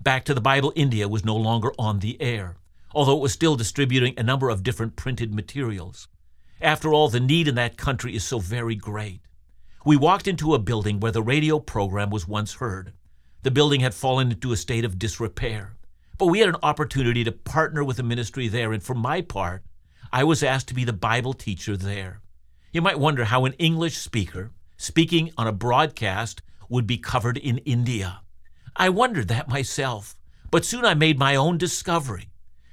Back 0.01 0.23
to 0.25 0.33
the 0.33 0.41
Bible 0.41 0.71
India 0.75 1.07
was 1.07 1.25
no 1.25 1.35
longer 1.35 1.71
on 1.77 1.99
the 1.99 2.21
air, 2.21 2.57
although 2.93 3.17
it 3.17 3.21
was 3.21 3.33
still 3.33 3.55
distributing 3.55 4.13
a 4.17 4.23
number 4.23 4.49
of 4.49 4.63
different 4.63 4.95
printed 4.95 5.33
materials. 5.33 6.07
After 6.61 6.93
all, 6.93 7.09
the 7.09 7.19
need 7.19 7.47
in 7.47 7.55
that 7.55 7.77
country 7.77 8.15
is 8.15 8.23
so 8.23 8.39
very 8.39 8.75
great. 8.75 9.21
We 9.85 9.97
walked 9.97 10.27
into 10.27 10.53
a 10.53 10.59
building 10.59 10.99
where 10.99 11.11
the 11.11 11.21
radio 11.21 11.59
program 11.59 12.09
was 12.09 12.27
once 12.27 12.55
heard. 12.55 12.93
The 13.45 13.51
building 13.51 13.81
had 13.81 13.93
fallen 13.93 14.31
into 14.31 14.53
a 14.53 14.57
state 14.57 14.83
of 14.85 14.97
disrepair, 14.97 15.75
but 16.17 16.25
we 16.25 16.39
had 16.39 16.49
an 16.49 16.55
opportunity 16.63 17.23
to 17.23 17.31
partner 17.31 17.83
with 17.83 17.97
the 17.97 18.01
ministry 18.01 18.47
there, 18.47 18.73
and 18.73 18.81
for 18.81 18.95
my 18.95 19.21
part, 19.21 19.63
I 20.11 20.23
was 20.23 20.41
asked 20.41 20.67
to 20.69 20.73
be 20.73 20.83
the 20.83 20.93
Bible 20.93 21.33
teacher 21.33 21.77
there. 21.77 22.21
You 22.71 22.81
might 22.81 22.97
wonder 22.97 23.25
how 23.25 23.45
an 23.45 23.53
English 23.59 23.97
speaker 23.97 24.49
speaking 24.77 25.29
on 25.37 25.45
a 25.45 25.51
broadcast 25.51 26.41
would 26.69 26.87
be 26.87 26.97
covered 26.97 27.37
in 27.37 27.59
India. 27.59 28.21
I 28.75 28.89
wondered 28.89 29.27
that 29.27 29.47
myself, 29.47 30.15
but 30.49 30.65
soon 30.65 30.83
I 30.83 30.95
made 30.95 31.19
my 31.19 31.35
own 31.35 31.59
discovery. 31.59 32.29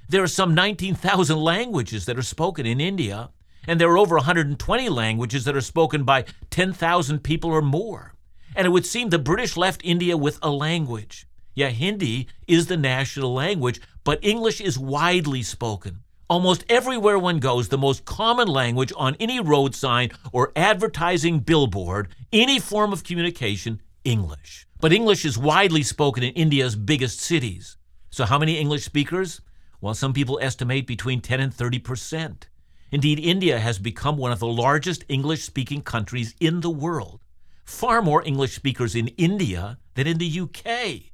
There 0.09 0.23
are 0.23 0.27
some 0.27 0.55
19,000 0.55 1.37
languages 1.37 2.07
that 2.07 2.17
are 2.17 2.23
spoken 2.23 2.65
in 2.65 2.81
India, 2.81 3.29
and 3.67 3.79
there 3.79 3.91
are 3.91 3.97
over 3.99 4.15
120 4.15 4.89
languages 4.89 5.45
that 5.45 5.55
are 5.55 5.61
spoken 5.61 6.03
by 6.03 6.25
10,000 6.49 7.19
people 7.19 7.51
or 7.51 7.61
more. 7.61 8.12
And 8.55 8.65
it 8.65 8.71
would 8.71 8.85
seem 8.85 9.09
the 9.09 9.19
British 9.19 9.57
left 9.57 9.81
India 9.83 10.17
with 10.17 10.39
a 10.41 10.49
language. 10.49 11.27
Yeah, 11.55 11.69
Hindi 11.69 12.27
is 12.47 12.67
the 12.67 12.77
national 12.77 13.33
language, 13.33 13.79
but 14.03 14.23
English 14.23 14.59
is 14.59 14.79
widely 14.79 15.43
spoken. 15.43 15.99
Almost 16.29 16.65
everywhere 16.67 17.19
one 17.19 17.39
goes, 17.39 17.67
the 17.67 17.77
most 17.77 18.05
common 18.05 18.47
language 18.47 18.91
on 18.97 19.15
any 19.19 19.39
road 19.39 19.75
sign 19.75 20.09
or 20.31 20.51
advertising 20.55 21.39
billboard, 21.39 22.07
any 22.31 22.59
form 22.59 22.91
of 22.91 23.03
communication, 23.03 23.81
English. 24.03 24.65
But 24.79 24.93
English 24.93 25.25
is 25.25 25.37
widely 25.37 25.83
spoken 25.83 26.23
in 26.23 26.33
India's 26.33 26.75
biggest 26.75 27.19
cities. 27.19 27.77
So, 28.09 28.25
how 28.25 28.39
many 28.39 28.57
English 28.57 28.83
speakers? 28.83 29.41
Well, 29.79 29.93
some 29.93 30.13
people 30.13 30.39
estimate 30.41 30.87
between 30.87 31.21
10 31.21 31.39
and 31.39 31.53
30 31.53 31.79
percent. 31.79 32.49
Indeed, 32.91 33.19
India 33.19 33.59
has 33.59 33.79
become 33.79 34.17
one 34.17 34.31
of 34.31 34.39
the 34.39 34.47
largest 34.47 35.03
English 35.09 35.43
speaking 35.43 35.81
countries 35.81 36.35
in 36.39 36.61
the 36.61 36.69
world. 36.69 37.19
Far 37.63 38.01
more 38.01 38.25
English 38.25 38.55
speakers 38.55 38.95
in 38.95 39.07
India 39.09 39.77
than 39.95 40.07
in 40.07 40.17
the 40.17 40.39
UK. 40.39 41.11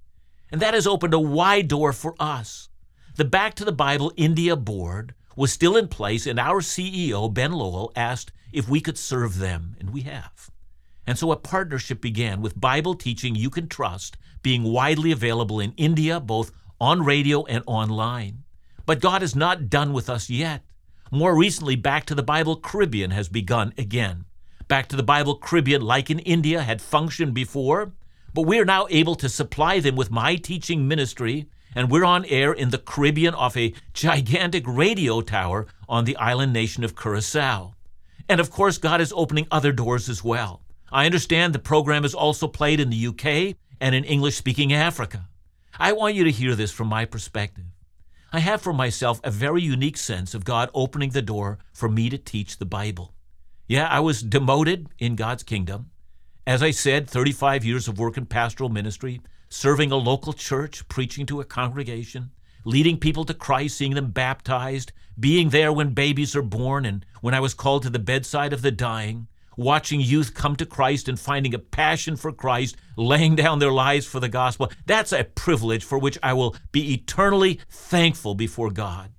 And 0.51 0.61
that 0.61 0.73
has 0.73 0.87
opened 0.87 1.13
a 1.13 1.19
wide 1.19 1.67
door 1.67 1.93
for 1.93 2.15
us. 2.19 2.69
The 3.15 3.25
Back 3.25 3.53
to 3.55 3.65
the 3.65 3.71
Bible 3.71 4.11
India 4.17 4.55
board 4.55 5.13
was 5.35 5.51
still 5.51 5.77
in 5.77 5.87
place, 5.87 6.25
and 6.25 6.39
our 6.39 6.61
CEO, 6.61 7.33
Ben 7.33 7.51
Lowell, 7.51 7.91
asked 7.95 8.31
if 8.51 8.67
we 8.67 8.81
could 8.81 8.97
serve 8.97 9.37
them, 9.37 9.75
and 9.79 9.91
we 9.91 10.01
have. 10.01 10.49
And 11.05 11.17
so 11.17 11.31
a 11.31 11.37
partnership 11.37 12.01
began 12.01 12.41
with 12.41 12.59
Bible 12.59 12.95
teaching 12.95 13.35
you 13.35 13.49
can 13.49 13.67
trust 13.67 14.17
being 14.41 14.63
widely 14.63 15.11
available 15.11 15.59
in 15.59 15.73
India, 15.77 16.19
both 16.19 16.51
on 16.79 17.03
radio 17.03 17.45
and 17.45 17.63
online. 17.67 18.43
But 18.85 19.01
God 19.01 19.21
is 19.21 19.35
not 19.35 19.69
done 19.69 19.93
with 19.93 20.09
us 20.09 20.29
yet. 20.29 20.63
More 21.11 21.37
recently, 21.37 21.75
Back 21.75 22.05
to 22.05 22.15
the 22.15 22.23
Bible 22.23 22.55
Caribbean 22.55 23.11
has 23.11 23.27
begun 23.27 23.73
again. 23.77 24.25
Back 24.69 24.87
to 24.89 24.95
the 24.95 25.01
Bible 25.01 25.35
Caribbean, 25.35 25.81
like 25.81 26.11
in 26.11 26.19
India, 26.19 26.61
had 26.61 26.79
functioned 26.79 27.33
before, 27.33 27.91
but 28.35 28.43
we 28.43 28.59
are 28.59 28.65
now 28.65 28.85
able 28.91 29.15
to 29.15 29.27
supply 29.27 29.79
them 29.79 29.95
with 29.95 30.11
my 30.11 30.35
teaching 30.35 30.87
ministry 30.87 31.49
and 31.75 31.89
we're 31.89 32.05
on 32.05 32.23
air 32.25 32.53
in 32.53 32.69
the 32.69 32.77
Caribbean 32.77 33.33
off 33.33 33.57
a 33.57 33.73
gigantic 33.93 34.63
radio 34.67 35.21
tower 35.21 35.65
on 35.87 36.05
the 36.05 36.15
island 36.17 36.53
nation 36.53 36.83
of 36.83 36.95
Curacao. 36.95 37.73
And 38.29 38.39
of 38.39 38.51
course, 38.51 38.77
God 38.77 39.01
is 39.01 39.11
opening 39.15 39.47
other 39.49 39.71
doors 39.71 40.07
as 40.07 40.23
well. 40.23 40.61
I 40.91 41.07
understand 41.07 41.53
the 41.53 41.59
program 41.59 42.05
is 42.05 42.13
also 42.13 42.47
played 42.47 42.79
in 42.79 42.91
the 42.91 43.07
UK 43.07 43.55
and 43.81 43.95
in 43.95 44.03
English 44.03 44.35
speaking 44.35 44.71
Africa. 44.71 45.29
I 45.79 45.93
want 45.93 46.13
you 46.13 46.23
to 46.25 46.31
hear 46.31 46.53
this 46.53 46.71
from 46.71 46.89
my 46.89 47.05
perspective. 47.05 47.65
I 48.31 48.37
have 48.37 48.61
for 48.61 48.73
myself 48.73 49.19
a 49.23 49.31
very 49.31 49.63
unique 49.63 49.97
sense 49.97 50.35
of 50.35 50.45
God 50.45 50.69
opening 50.75 51.09
the 51.09 51.23
door 51.23 51.57
for 51.73 51.89
me 51.89 52.07
to 52.11 52.19
teach 52.19 52.59
the 52.59 52.67
Bible. 52.67 53.15
Yeah, 53.69 53.85
I 53.85 53.99
was 53.99 54.23
demoted 54.23 54.87
in 54.97 55.15
God's 55.15 55.43
kingdom. 55.43 55.91
As 56.47 56.63
I 56.63 56.71
said, 56.71 57.07
35 57.07 57.63
years 57.63 57.87
of 57.87 57.99
work 57.99 58.17
in 58.17 58.25
pastoral 58.25 58.71
ministry, 58.71 59.21
serving 59.47 59.91
a 59.91 59.95
local 59.95 60.33
church, 60.33 60.87
preaching 60.87 61.27
to 61.27 61.39
a 61.39 61.45
congregation, 61.45 62.31
leading 62.65 62.97
people 62.97 63.25
to 63.25 63.33
Christ, 63.35 63.77
seeing 63.77 63.93
them 63.93 64.09
baptized, 64.09 64.91
being 65.19 65.49
there 65.49 65.71
when 65.71 65.93
babies 65.93 66.35
are 66.35 66.41
born, 66.41 66.83
and 66.83 67.05
when 67.21 67.35
I 67.35 67.39
was 67.39 67.53
called 67.53 67.83
to 67.83 67.91
the 67.91 67.99
bedside 67.99 68.53
of 68.53 68.63
the 68.63 68.71
dying, 68.71 69.27
watching 69.55 70.01
youth 70.01 70.33
come 70.33 70.55
to 70.55 70.65
Christ 70.65 71.07
and 71.07 71.19
finding 71.19 71.53
a 71.53 71.59
passion 71.59 72.15
for 72.15 72.31
Christ, 72.31 72.75
laying 72.97 73.35
down 73.35 73.59
their 73.59 73.71
lives 73.71 74.07
for 74.07 74.19
the 74.19 74.29
gospel. 74.29 74.71
That's 74.87 75.11
a 75.11 75.25
privilege 75.25 75.83
for 75.83 75.99
which 75.99 76.17
I 76.23 76.33
will 76.33 76.55
be 76.71 76.91
eternally 76.91 77.59
thankful 77.69 78.33
before 78.33 78.71
God. 78.71 79.11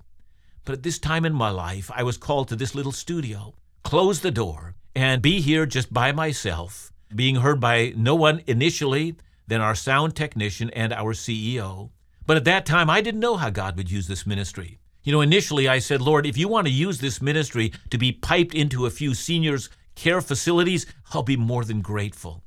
But 0.65 0.73
at 0.73 0.83
this 0.83 0.99
time 0.99 1.23
in 1.23 1.31
my 1.31 1.51
life, 1.51 1.89
I 1.95 2.03
was 2.03 2.17
called 2.17 2.49
to 2.49 2.57
this 2.57 2.75
little 2.75 2.91
studio, 2.91 3.53
close 3.83 4.21
the 4.21 4.31
door, 4.31 4.75
and 4.95 5.21
be 5.21 5.41
here 5.41 5.65
just 5.65 5.93
by 5.93 6.11
myself, 6.11 6.91
being 7.15 7.37
heard 7.37 7.59
by 7.59 7.93
no 7.95 8.15
one 8.15 8.41
initially, 8.47 9.15
then 9.47 9.61
our 9.61 9.75
sound 9.75 10.15
technician, 10.15 10.69
and 10.71 10.93
our 10.93 11.13
CEO. 11.13 11.89
But 12.25 12.37
at 12.37 12.45
that 12.45 12.65
time, 12.65 12.89
I 12.89 13.01
didn't 13.01 13.19
know 13.19 13.37
how 13.37 13.49
God 13.49 13.75
would 13.77 13.91
use 13.91 14.07
this 14.07 14.25
ministry. 14.25 14.79
You 15.03 15.11
know, 15.11 15.21
initially 15.21 15.67
I 15.67 15.79
said, 15.79 16.01
Lord, 16.01 16.25
if 16.25 16.37
you 16.37 16.47
want 16.47 16.67
to 16.67 16.73
use 16.73 16.99
this 16.99 17.21
ministry 17.21 17.73
to 17.89 17.97
be 17.97 18.11
piped 18.11 18.53
into 18.53 18.85
a 18.85 18.91
few 18.91 19.13
seniors' 19.13 19.69
care 19.95 20.21
facilities, 20.21 20.85
I'll 21.11 21.23
be 21.23 21.37
more 21.37 21.65
than 21.65 21.81
grateful. 21.81 22.43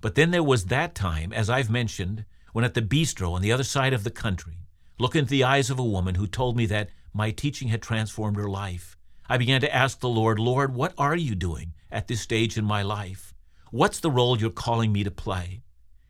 But 0.00 0.14
then 0.14 0.30
there 0.30 0.44
was 0.44 0.66
that 0.66 0.94
time, 0.94 1.32
as 1.32 1.50
I've 1.50 1.70
mentioned, 1.70 2.24
when 2.52 2.64
at 2.64 2.74
the 2.74 2.82
bistro 2.82 3.32
on 3.32 3.42
the 3.42 3.52
other 3.52 3.64
side 3.64 3.92
of 3.92 4.04
the 4.04 4.10
country, 4.10 4.58
looking 4.98 5.20
into 5.20 5.30
the 5.30 5.44
eyes 5.44 5.70
of 5.70 5.78
a 5.78 5.84
woman 5.84 6.14
who 6.14 6.26
told 6.26 6.56
me 6.56 6.66
that 6.66 6.88
my 7.12 7.30
teaching 7.30 7.68
had 7.68 7.82
transformed 7.82 8.36
her 8.36 8.48
life, 8.48 8.96
I 9.30 9.36
began 9.36 9.60
to 9.60 9.74
ask 9.74 10.00
the 10.00 10.08
Lord, 10.08 10.38
Lord, 10.38 10.74
what 10.74 10.94
are 10.96 11.14
you 11.14 11.34
doing 11.34 11.74
at 11.90 12.08
this 12.08 12.22
stage 12.22 12.56
in 12.56 12.64
my 12.64 12.80
life? 12.80 13.34
What's 13.70 14.00
the 14.00 14.10
role 14.10 14.38
you're 14.38 14.48
calling 14.48 14.90
me 14.90 15.04
to 15.04 15.10
play? 15.10 15.60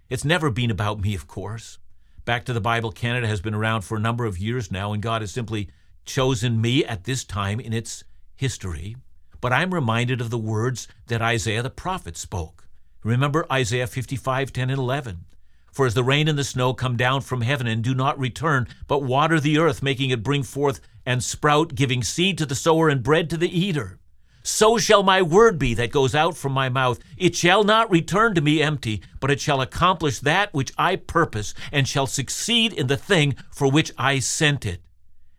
It's 0.08 0.24
never 0.24 0.50
been 0.50 0.70
about 0.70 1.00
me, 1.00 1.16
of 1.16 1.26
course. 1.26 1.78
Back 2.24 2.44
to 2.44 2.52
the 2.52 2.60
Bible 2.60 2.92
Canada 2.92 3.26
has 3.26 3.40
been 3.40 3.54
around 3.54 3.82
for 3.82 3.96
a 3.96 4.00
number 4.00 4.24
of 4.24 4.38
years 4.38 4.70
now, 4.70 4.92
and 4.92 5.02
God 5.02 5.22
has 5.22 5.32
simply 5.32 5.68
chosen 6.04 6.60
me 6.60 6.84
at 6.84 7.04
this 7.04 7.24
time 7.24 7.58
in 7.58 7.72
its 7.72 8.04
history. 8.36 8.96
But 9.40 9.52
I'm 9.52 9.74
reminded 9.74 10.20
of 10.20 10.30
the 10.30 10.38
words 10.38 10.86
that 11.08 11.20
Isaiah 11.20 11.62
the 11.62 11.70
prophet 11.70 12.16
spoke. 12.16 12.68
Remember 13.02 13.46
Isaiah 13.50 13.88
55, 13.88 14.52
10 14.52 14.70
and 14.70 14.78
11. 14.78 15.24
For 15.72 15.86
as 15.86 15.94
the 15.94 16.04
rain 16.04 16.28
and 16.28 16.38
the 16.38 16.44
snow 16.44 16.72
come 16.72 16.96
down 16.96 17.20
from 17.22 17.40
heaven 17.40 17.66
and 17.66 17.82
do 17.82 17.94
not 17.94 18.18
return, 18.18 18.68
but 18.86 19.02
water 19.02 19.40
the 19.40 19.58
earth, 19.58 19.82
making 19.82 20.10
it 20.10 20.22
bring 20.22 20.42
forth 20.42 20.80
and 21.08 21.24
sprout, 21.24 21.74
giving 21.74 22.02
seed 22.02 22.36
to 22.36 22.44
the 22.44 22.54
sower 22.54 22.90
and 22.90 23.02
bread 23.02 23.30
to 23.30 23.38
the 23.38 23.58
eater, 23.58 23.98
so 24.42 24.76
shall 24.78 25.02
my 25.02 25.22
word 25.22 25.58
be 25.58 25.72
that 25.72 25.90
goes 25.90 26.14
out 26.14 26.36
from 26.36 26.52
my 26.52 26.68
mouth. 26.68 26.98
It 27.16 27.34
shall 27.34 27.64
not 27.64 27.90
return 27.90 28.34
to 28.34 28.42
me 28.42 28.62
empty, 28.62 29.02
but 29.18 29.30
it 29.30 29.40
shall 29.40 29.62
accomplish 29.62 30.20
that 30.20 30.52
which 30.52 30.70
I 30.76 30.96
purpose, 30.96 31.54
and 31.72 31.88
shall 31.88 32.06
succeed 32.06 32.74
in 32.74 32.88
the 32.88 32.96
thing 32.96 33.36
for 33.50 33.70
which 33.70 33.90
I 33.96 34.18
sent 34.18 34.66
it. 34.66 34.82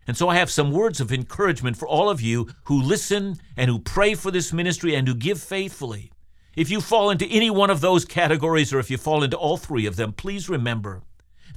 And 0.06 0.16
so 0.16 0.28
I 0.28 0.36
have 0.36 0.50
some 0.50 0.72
words 0.72 1.00
of 1.00 1.12
encouragement 1.12 1.76
for 1.76 1.86
all 1.86 2.10
of 2.10 2.20
you 2.20 2.48
who 2.64 2.82
listen 2.82 3.36
and 3.56 3.70
who 3.70 3.78
pray 3.78 4.14
for 4.14 4.30
this 4.32 4.52
ministry 4.52 4.96
and 4.96 5.06
who 5.06 5.14
give 5.14 5.40
faithfully. 5.40 6.10
If 6.56 6.68
you 6.68 6.80
fall 6.80 7.10
into 7.10 7.26
any 7.26 7.50
one 7.50 7.70
of 7.70 7.80
those 7.80 8.04
categories, 8.04 8.72
or 8.72 8.80
if 8.80 8.90
you 8.90 8.96
fall 8.96 9.22
into 9.22 9.36
all 9.36 9.56
three 9.56 9.86
of 9.86 9.96
them, 9.96 10.12
please 10.12 10.48
remember 10.48 11.02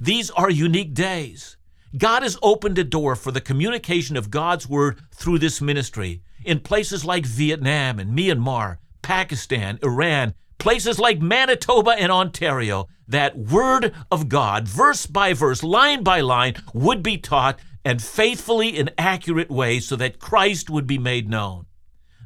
these 0.00 0.30
are 0.30 0.50
unique 0.50 0.94
days. 0.94 1.56
God 1.96 2.24
has 2.24 2.36
opened 2.42 2.76
a 2.78 2.84
door 2.84 3.14
for 3.14 3.30
the 3.30 3.40
communication 3.40 4.16
of 4.16 4.30
God's 4.30 4.68
Word 4.68 5.00
through 5.12 5.38
this 5.38 5.60
ministry 5.60 6.22
in 6.44 6.58
places 6.58 7.04
like 7.04 7.24
Vietnam 7.24 8.00
and 8.00 8.16
Myanmar, 8.18 8.78
Pakistan, 9.02 9.78
Iran, 9.82 10.34
places 10.58 10.98
like 10.98 11.20
Manitoba 11.20 11.92
and 11.92 12.10
Ontario. 12.10 12.88
That 13.06 13.38
Word 13.38 13.94
of 14.10 14.28
God, 14.28 14.66
verse 14.66 15.06
by 15.06 15.34
verse, 15.34 15.62
line 15.62 16.02
by 16.02 16.20
line, 16.20 16.54
would 16.72 17.02
be 17.02 17.16
taught 17.16 17.60
and 17.84 18.02
faithfully 18.02 18.70
in 18.70 18.90
accurate 18.98 19.50
ways 19.50 19.86
so 19.86 19.94
that 19.96 20.18
Christ 20.18 20.70
would 20.70 20.86
be 20.86 20.98
made 20.98 21.28
known. 21.28 21.66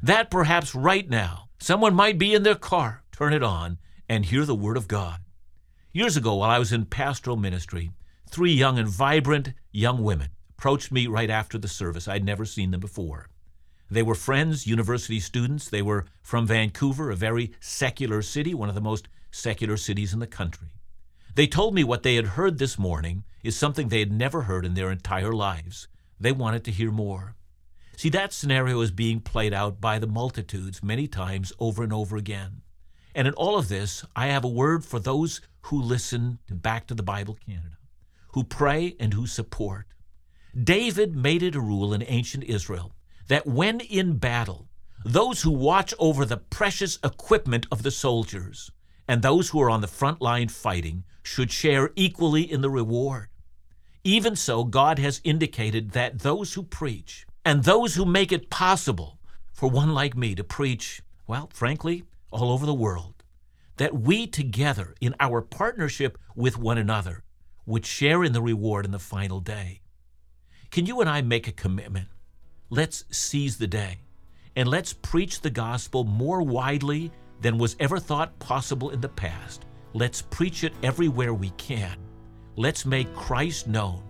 That 0.01 0.31
perhaps 0.31 0.73
right 0.73 1.07
now, 1.07 1.49
someone 1.59 1.93
might 1.93 2.17
be 2.17 2.33
in 2.33 2.43
their 2.43 2.55
car, 2.55 3.03
turn 3.11 3.33
it 3.33 3.43
on, 3.43 3.77
and 4.07 4.25
hear 4.25 4.45
the 4.45 4.55
Word 4.55 4.77
of 4.77 4.87
God. 4.87 5.19
Years 5.91 6.15
ago, 6.15 6.35
while 6.35 6.49
I 6.49 6.59
was 6.59 6.71
in 6.71 6.85
pastoral 6.85 7.35
ministry, 7.35 7.91
three 8.29 8.53
young 8.53 8.79
and 8.79 8.87
vibrant 8.87 9.53
young 9.71 10.03
women 10.03 10.29
approached 10.57 10.91
me 10.91 11.07
right 11.07 11.29
after 11.29 11.57
the 11.57 11.67
service. 11.67 12.07
I'd 12.07 12.23
never 12.23 12.45
seen 12.45 12.71
them 12.71 12.79
before. 12.79 13.29
They 13.91 14.03
were 14.03 14.15
friends, 14.15 14.67
university 14.67 15.19
students. 15.19 15.67
They 15.67 15.81
were 15.81 16.05
from 16.21 16.45
Vancouver, 16.45 17.09
a 17.09 17.15
very 17.15 17.51
secular 17.59 18.21
city, 18.21 18.53
one 18.53 18.69
of 18.69 18.75
the 18.75 18.81
most 18.81 19.07
secular 19.31 19.77
cities 19.77 20.13
in 20.13 20.19
the 20.19 20.27
country. 20.27 20.69
They 21.35 21.47
told 21.47 21.73
me 21.73 21.83
what 21.83 22.03
they 22.03 22.15
had 22.15 22.37
heard 22.37 22.57
this 22.57 22.77
morning 22.77 23.23
is 23.43 23.55
something 23.55 23.87
they 23.87 23.99
had 23.99 24.11
never 24.11 24.43
heard 24.43 24.65
in 24.65 24.73
their 24.73 24.91
entire 24.91 25.33
lives. 25.33 25.87
They 26.19 26.31
wanted 26.31 26.63
to 26.65 26.71
hear 26.71 26.91
more. 26.91 27.35
See, 27.95 28.09
that 28.09 28.33
scenario 28.33 28.79
is 28.81 28.91
being 28.91 29.21
played 29.21 29.53
out 29.53 29.81
by 29.81 29.99
the 29.99 30.07
multitudes 30.07 30.83
many 30.83 31.07
times 31.07 31.51
over 31.59 31.83
and 31.83 31.91
over 31.91 32.15
again. 32.15 32.61
And 33.15 33.27
in 33.27 33.33
all 33.33 33.57
of 33.57 33.69
this, 33.69 34.05
I 34.15 34.27
have 34.27 34.43
a 34.43 34.49
word 34.49 34.85
for 34.85 34.99
those 34.99 35.41
who 35.63 35.81
listen 35.81 36.39
to 36.47 36.55
Back 36.55 36.87
to 36.87 36.93
the 36.93 37.03
Bible 37.03 37.37
Canada, 37.45 37.77
who 38.33 38.43
pray 38.43 38.95
and 38.99 39.13
who 39.13 39.27
support. 39.27 39.87
David 40.61 41.15
made 41.15 41.43
it 41.43 41.55
a 41.55 41.61
rule 41.61 41.93
in 41.93 42.03
ancient 42.07 42.43
Israel 42.43 42.93
that 43.27 43.45
when 43.45 43.79
in 43.79 44.17
battle, 44.17 44.67
those 45.05 45.43
who 45.43 45.51
watch 45.51 45.93
over 45.99 46.25
the 46.25 46.37
precious 46.37 46.97
equipment 47.03 47.65
of 47.71 47.83
the 47.83 47.91
soldiers 47.91 48.71
and 49.07 49.21
those 49.21 49.49
who 49.49 49.61
are 49.61 49.69
on 49.69 49.81
the 49.81 49.87
front 49.87 50.21
line 50.21 50.49
fighting 50.49 51.03
should 51.23 51.51
share 51.51 51.91
equally 51.95 52.49
in 52.51 52.61
the 52.61 52.69
reward. 52.69 53.29
Even 54.03 54.35
so, 54.35 54.63
God 54.63 54.99
has 54.99 55.21
indicated 55.23 55.91
that 55.91 56.19
those 56.19 56.53
who 56.53 56.63
preach 56.63 57.25
and 57.45 57.63
those 57.63 57.95
who 57.95 58.05
make 58.05 58.31
it 58.31 58.49
possible 58.49 59.19
for 59.53 59.69
one 59.69 59.93
like 59.93 60.15
me 60.15 60.35
to 60.35 60.43
preach, 60.43 61.01
well, 61.27 61.49
frankly, 61.53 62.03
all 62.31 62.51
over 62.51 62.65
the 62.65 62.73
world, 62.73 63.23
that 63.77 63.93
we 63.93 64.27
together 64.27 64.95
in 64.99 65.15
our 65.19 65.41
partnership 65.41 66.17
with 66.35 66.57
one 66.57 66.77
another 66.77 67.23
would 67.69 67.85
share 67.85 68.23
in 68.23 68.33
the 68.33 68.41
reward 68.41 68.83
in 68.83 68.91
the 68.91 68.97
final 68.97 69.39
day. 69.39 69.79
Can 70.71 70.87
you 70.87 71.01
and 71.01 71.09
I 71.09 71.21
make 71.21 71.47
a 71.47 71.51
commitment? 71.51 72.07
Let's 72.71 73.05
seize 73.11 73.57
the 73.57 73.67
day 73.67 73.99
and 74.55 74.67
let's 74.67 74.91
preach 74.91 75.41
the 75.41 75.51
gospel 75.51 76.03
more 76.03 76.41
widely 76.41 77.11
than 77.41 77.59
was 77.59 77.75
ever 77.79 77.99
thought 77.99 78.37
possible 78.39 78.89
in 78.89 79.01
the 79.01 79.09
past. 79.09 79.65
Let's 79.93 80.23
preach 80.23 80.63
it 80.63 80.73
everywhere 80.81 81.33
we 81.33 81.51
can. 81.51 81.95
Let's 82.55 82.87
make 82.87 83.13
Christ 83.13 83.67
known. 83.67 84.01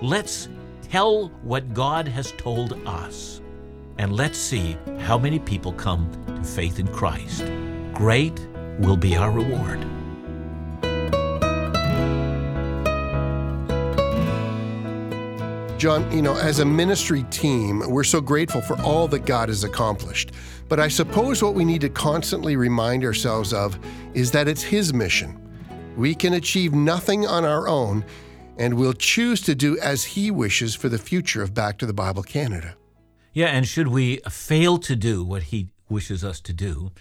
Let's 0.00 0.48
tell 0.82 1.28
what 1.42 1.74
God 1.74 2.06
has 2.06 2.30
told 2.38 2.74
us. 2.86 3.40
And 3.98 4.14
let's 4.14 4.38
see 4.38 4.76
how 5.00 5.18
many 5.18 5.40
people 5.40 5.72
come 5.72 6.08
to 6.26 6.44
faith 6.44 6.78
in 6.78 6.86
Christ. 6.86 7.44
Great 7.92 8.38
will 8.78 8.96
be 8.96 9.16
our 9.16 9.32
reward. 9.32 9.84
John, 15.84 16.10
you 16.10 16.22
know, 16.22 16.34
as 16.34 16.60
a 16.60 16.64
ministry 16.64 17.24
team, 17.24 17.82
we're 17.86 18.04
so 18.04 18.18
grateful 18.18 18.62
for 18.62 18.80
all 18.80 19.06
that 19.08 19.26
God 19.26 19.50
has 19.50 19.64
accomplished. 19.64 20.32
But 20.66 20.80
I 20.80 20.88
suppose 20.88 21.42
what 21.42 21.52
we 21.52 21.62
need 21.62 21.82
to 21.82 21.90
constantly 21.90 22.56
remind 22.56 23.04
ourselves 23.04 23.52
of 23.52 23.78
is 24.14 24.30
that 24.30 24.48
it's 24.48 24.62
His 24.62 24.94
mission. 24.94 25.38
We 25.94 26.14
can 26.14 26.32
achieve 26.32 26.72
nothing 26.72 27.26
on 27.26 27.44
our 27.44 27.68
own, 27.68 28.02
and 28.56 28.78
we'll 28.78 28.94
choose 28.94 29.42
to 29.42 29.54
do 29.54 29.78
as 29.80 30.04
He 30.04 30.30
wishes 30.30 30.74
for 30.74 30.88
the 30.88 30.96
future 30.96 31.42
of 31.42 31.52
Back 31.52 31.76
to 31.80 31.84
the 31.84 31.92
Bible 31.92 32.22
Canada. 32.22 32.76
Yeah, 33.34 33.48
and 33.48 33.68
should 33.68 33.88
we 33.88 34.22
fail 34.30 34.78
to 34.78 34.96
do 34.96 35.22
what 35.22 35.42
He 35.42 35.68
wishes 35.90 36.24
us 36.24 36.40
to 36.40 36.54
do, 36.54 36.92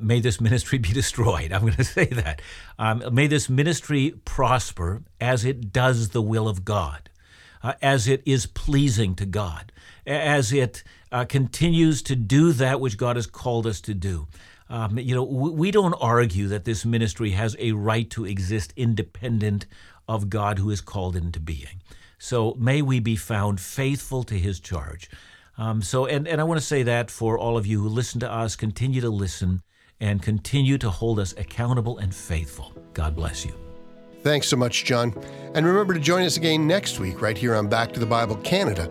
may 0.00 0.18
this 0.18 0.40
ministry 0.40 0.78
be 0.88 0.92
destroyed. 0.92 1.52
I'm 1.52 1.60
going 1.60 1.74
to 1.74 1.84
say 1.84 2.06
that. 2.06 2.42
Um, 2.76 3.04
may 3.12 3.28
this 3.28 3.48
ministry 3.48 4.14
prosper 4.24 5.04
as 5.20 5.44
it 5.44 5.72
does 5.72 6.08
the 6.08 6.22
will 6.22 6.48
of 6.48 6.64
God, 6.64 7.08
uh, 7.62 7.74
as 7.80 8.08
it 8.08 8.22
is 8.26 8.46
pleasing 8.46 9.14
to 9.14 9.26
God, 9.26 9.72
as 10.06 10.52
it 10.52 10.82
uh, 11.10 11.24
continues 11.24 12.02
to 12.02 12.16
do 12.16 12.52
that 12.52 12.80
which 12.80 12.96
God 12.96 13.16
has 13.16 13.26
called 13.26 13.66
us 13.66 13.80
to 13.82 13.94
do. 13.94 14.26
Um, 14.68 14.98
you 14.98 15.14
know, 15.14 15.22
we 15.22 15.70
don't 15.70 15.94
argue 15.94 16.48
that 16.48 16.64
this 16.64 16.86
ministry 16.86 17.32
has 17.32 17.54
a 17.58 17.72
right 17.72 18.08
to 18.10 18.24
exist 18.24 18.72
independent 18.74 19.66
of 20.08 20.30
God 20.30 20.58
who 20.58 20.70
is 20.70 20.80
called 20.80 21.14
into 21.14 21.40
being. 21.40 21.82
So 22.18 22.54
may 22.58 22.80
we 22.80 22.98
be 22.98 23.16
found 23.16 23.60
faithful 23.60 24.22
to 24.24 24.38
his 24.38 24.60
charge. 24.60 25.10
Um, 25.58 25.82
so, 25.82 26.06
and, 26.06 26.26
and 26.26 26.40
I 26.40 26.44
want 26.44 26.58
to 26.58 26.66
say 26.66 26.82
that 26.84 27.10
for 27.10 27.38
all 27.38 27.58
of 27.58 27.66
you 27.66 27.82
who 27.82 27.88
listen 27.88 28.20
to 28.20 28.32
us, 28.32 28.56
continue 28.56 29.00
to 29.02 29.10
listen 29.10 29.62
and 30.00 30.22
continue 30.22 30.78
to 30.78 30.88
hold 30.88 31.18
us 31.18 31.34
accountable 31.36 31.98
and 31.98 32.14
faithful. 32.14 32.72
God 32.94 33.14
bless 33.14 33.44
you. 33.44 33.71
Thanks 34.22 34.48
so 34.48 34.56
much, 34.56 34.84
John. 34.84 35.12
And 35.54 35.66
remember 35.66 35.94
to 35.94 36.00
join 36.00 36.24
us 36.24 36.36
again 36.36 36.66
next 36.66 37.00
week, 37.00 37.20
right 37.20 37.36
here 37.36 37.54
on 37.54 37.68
Back 37.68 37.92
to 37.92 38.00
the 38.00 38.06
Bible 38.06 38.36
Canada 38.36 38.88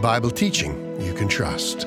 Bible 0.00 0.30
teaching 0.30 1.00
you 1.00 1.14
can 1.14 1.28
trust. 1.28 1.86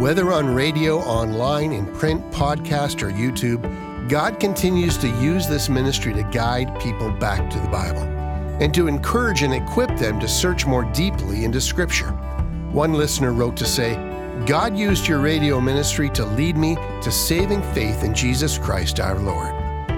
Whether 0.00 0.32
on 0.32 0.54
radio, 0.54 0.98
online, 0.98 1.72
in 1.72 1.86
print, 1.94 2.30
podcast, 2.30 3.02
or 3.02 3.10
YouTube, 3.10 3.62
God 4.10 4.38
continues 4.38 4.98
to 4.98 5.08
use 5.08 5.48
this 5.48 5.70
ministry 5.70 6.12
to 6.12 6.22
guide 6.24 6.78
people 6.80 7.10
back 7.12 7.48
to 7.48 7.58
the 7.58 7.68
Bible 7.68 8.23
and 8.60 8.72
to 8.74 8.86
encourage 8.86 9.42
and 9.42 9.54
equip 9.54 9.96
them 9.96 10.20
to 10.20 10.28
search 10.28 10.66
more 10.66 10.84
deeply 10.92 11.44
into 11.44 11.60
Scripture. 11.60 12.10
One 12.70 12.92
listener 12.92 13.32
wrote 13.32 13.56
to 13.58 13.64
say, 13.64 13.94
God 14.46 14.76
used 14.76 15.08
your 15.08 15.20
radio 15.20 15.60
ministry 15.60 16.10
to 16.10 16.24
lead 16.24 16.56
me 16.56 16.76
to 17.02 17.10
saving 17.10 17.62
faith 17.72 18.02
in 18.04 18.14
Jesus 18.14 18.58
Christ 18.58 19.00
our 19.00 19.18
Lord. 19.18 19.54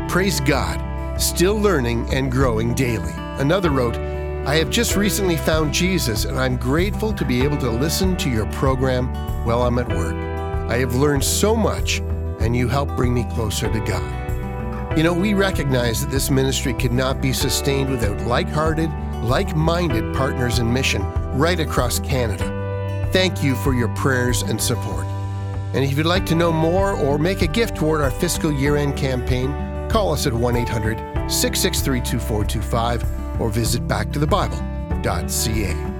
Praise 0.08 0.40
God, 0.40 1.20
still 1.20 1.58
learning 1.58 2.12
and 2.14 2.30
growing 2.30 2.74
daily. 2.74 3.12
Another 3.38 3.70
wrote, 3.70 3.96
I 4.46 4.54
have 4.56 4.70
just 4.70 4.94
recently 4.94 5.36
found 5.36 5.74
Jesus 5.74 6.24
and 6.24 6.38
I'm 6.38 6.56
grateful 6.56 7.12
to 7.14 7.24
be 7.24 7.42
able 7.42 7.56
to 7.58 7.70
listen 7.70 8.16
to 8.18 8.30
your 8.30 8.46
program 8.52 9.12
while 9.44 9.62
I'm 9.62 9.78
at 9.78 9.88
work. 9.88 10.14
I 10.70 10.78
have 10.78 10.94
learned 10.94 11.24
so 11.24 11.56
much 11.56 11.98
and 12.40 12.54
you 12.54 12.68
help 12.68 12.94
bring 12.94 13.12
me 13.12 13.24
closer 13.34 13.72
to 13.72 13.80
God. 13.80 14.25
You 14.96 15.02
know, 15.02 15.12
we 15.12 15.34
recognize 15.34 16.00
that 16.00 16.10
this 16.10 16.30
ministry 16.30 16.72
could 16.72 16.92
not 16.92 17.20
be 17.20 17.34
sustained 17.34 17.90
without 17.90 18.18
like 18.26 18.48
hearted, 18.48 18.90
like 19.24 19.54
minded 19.54 20.16
partners 20.16 20.58
in 20.58 20.72
mission 20.72 21.02
right 21.36 21.60
across 21.60 22.00
Canada. 22.00 23.10
Thank 23.12 23.44
you 23.44 23.56
for 23.56 23.74
your 23.74 23.88
prayers 23.88 24.40
and 24.40 24.58
support. 24.58 25.04
And 25.74 25.84
if 25.84 25.98
you'd 25.98 26.06
like 26.06 26.24
to 26.26 26.34
know 26.34 26.50
more 26.50 26.92
or 26.92 27.18
make 27.18 27.42
a 27.42 27.46
gift 27.46 27.76
toward 27.76 28.00
our 28.00 28.10
fiscal 28.10 28.50
year 28.50 28.76
end 28.76 28.96
campaign, 28.96 29.52
call 29.90 30.14
us 30.14 30.26
at 30.26 30.32
1 30.32 30.56
800 30.56 30.96
663 31.30 32.00
2425 32.00 33.04
or 33.38 33.50
visit 33.50 33.86
backtothebible.ca. 33.86 35.95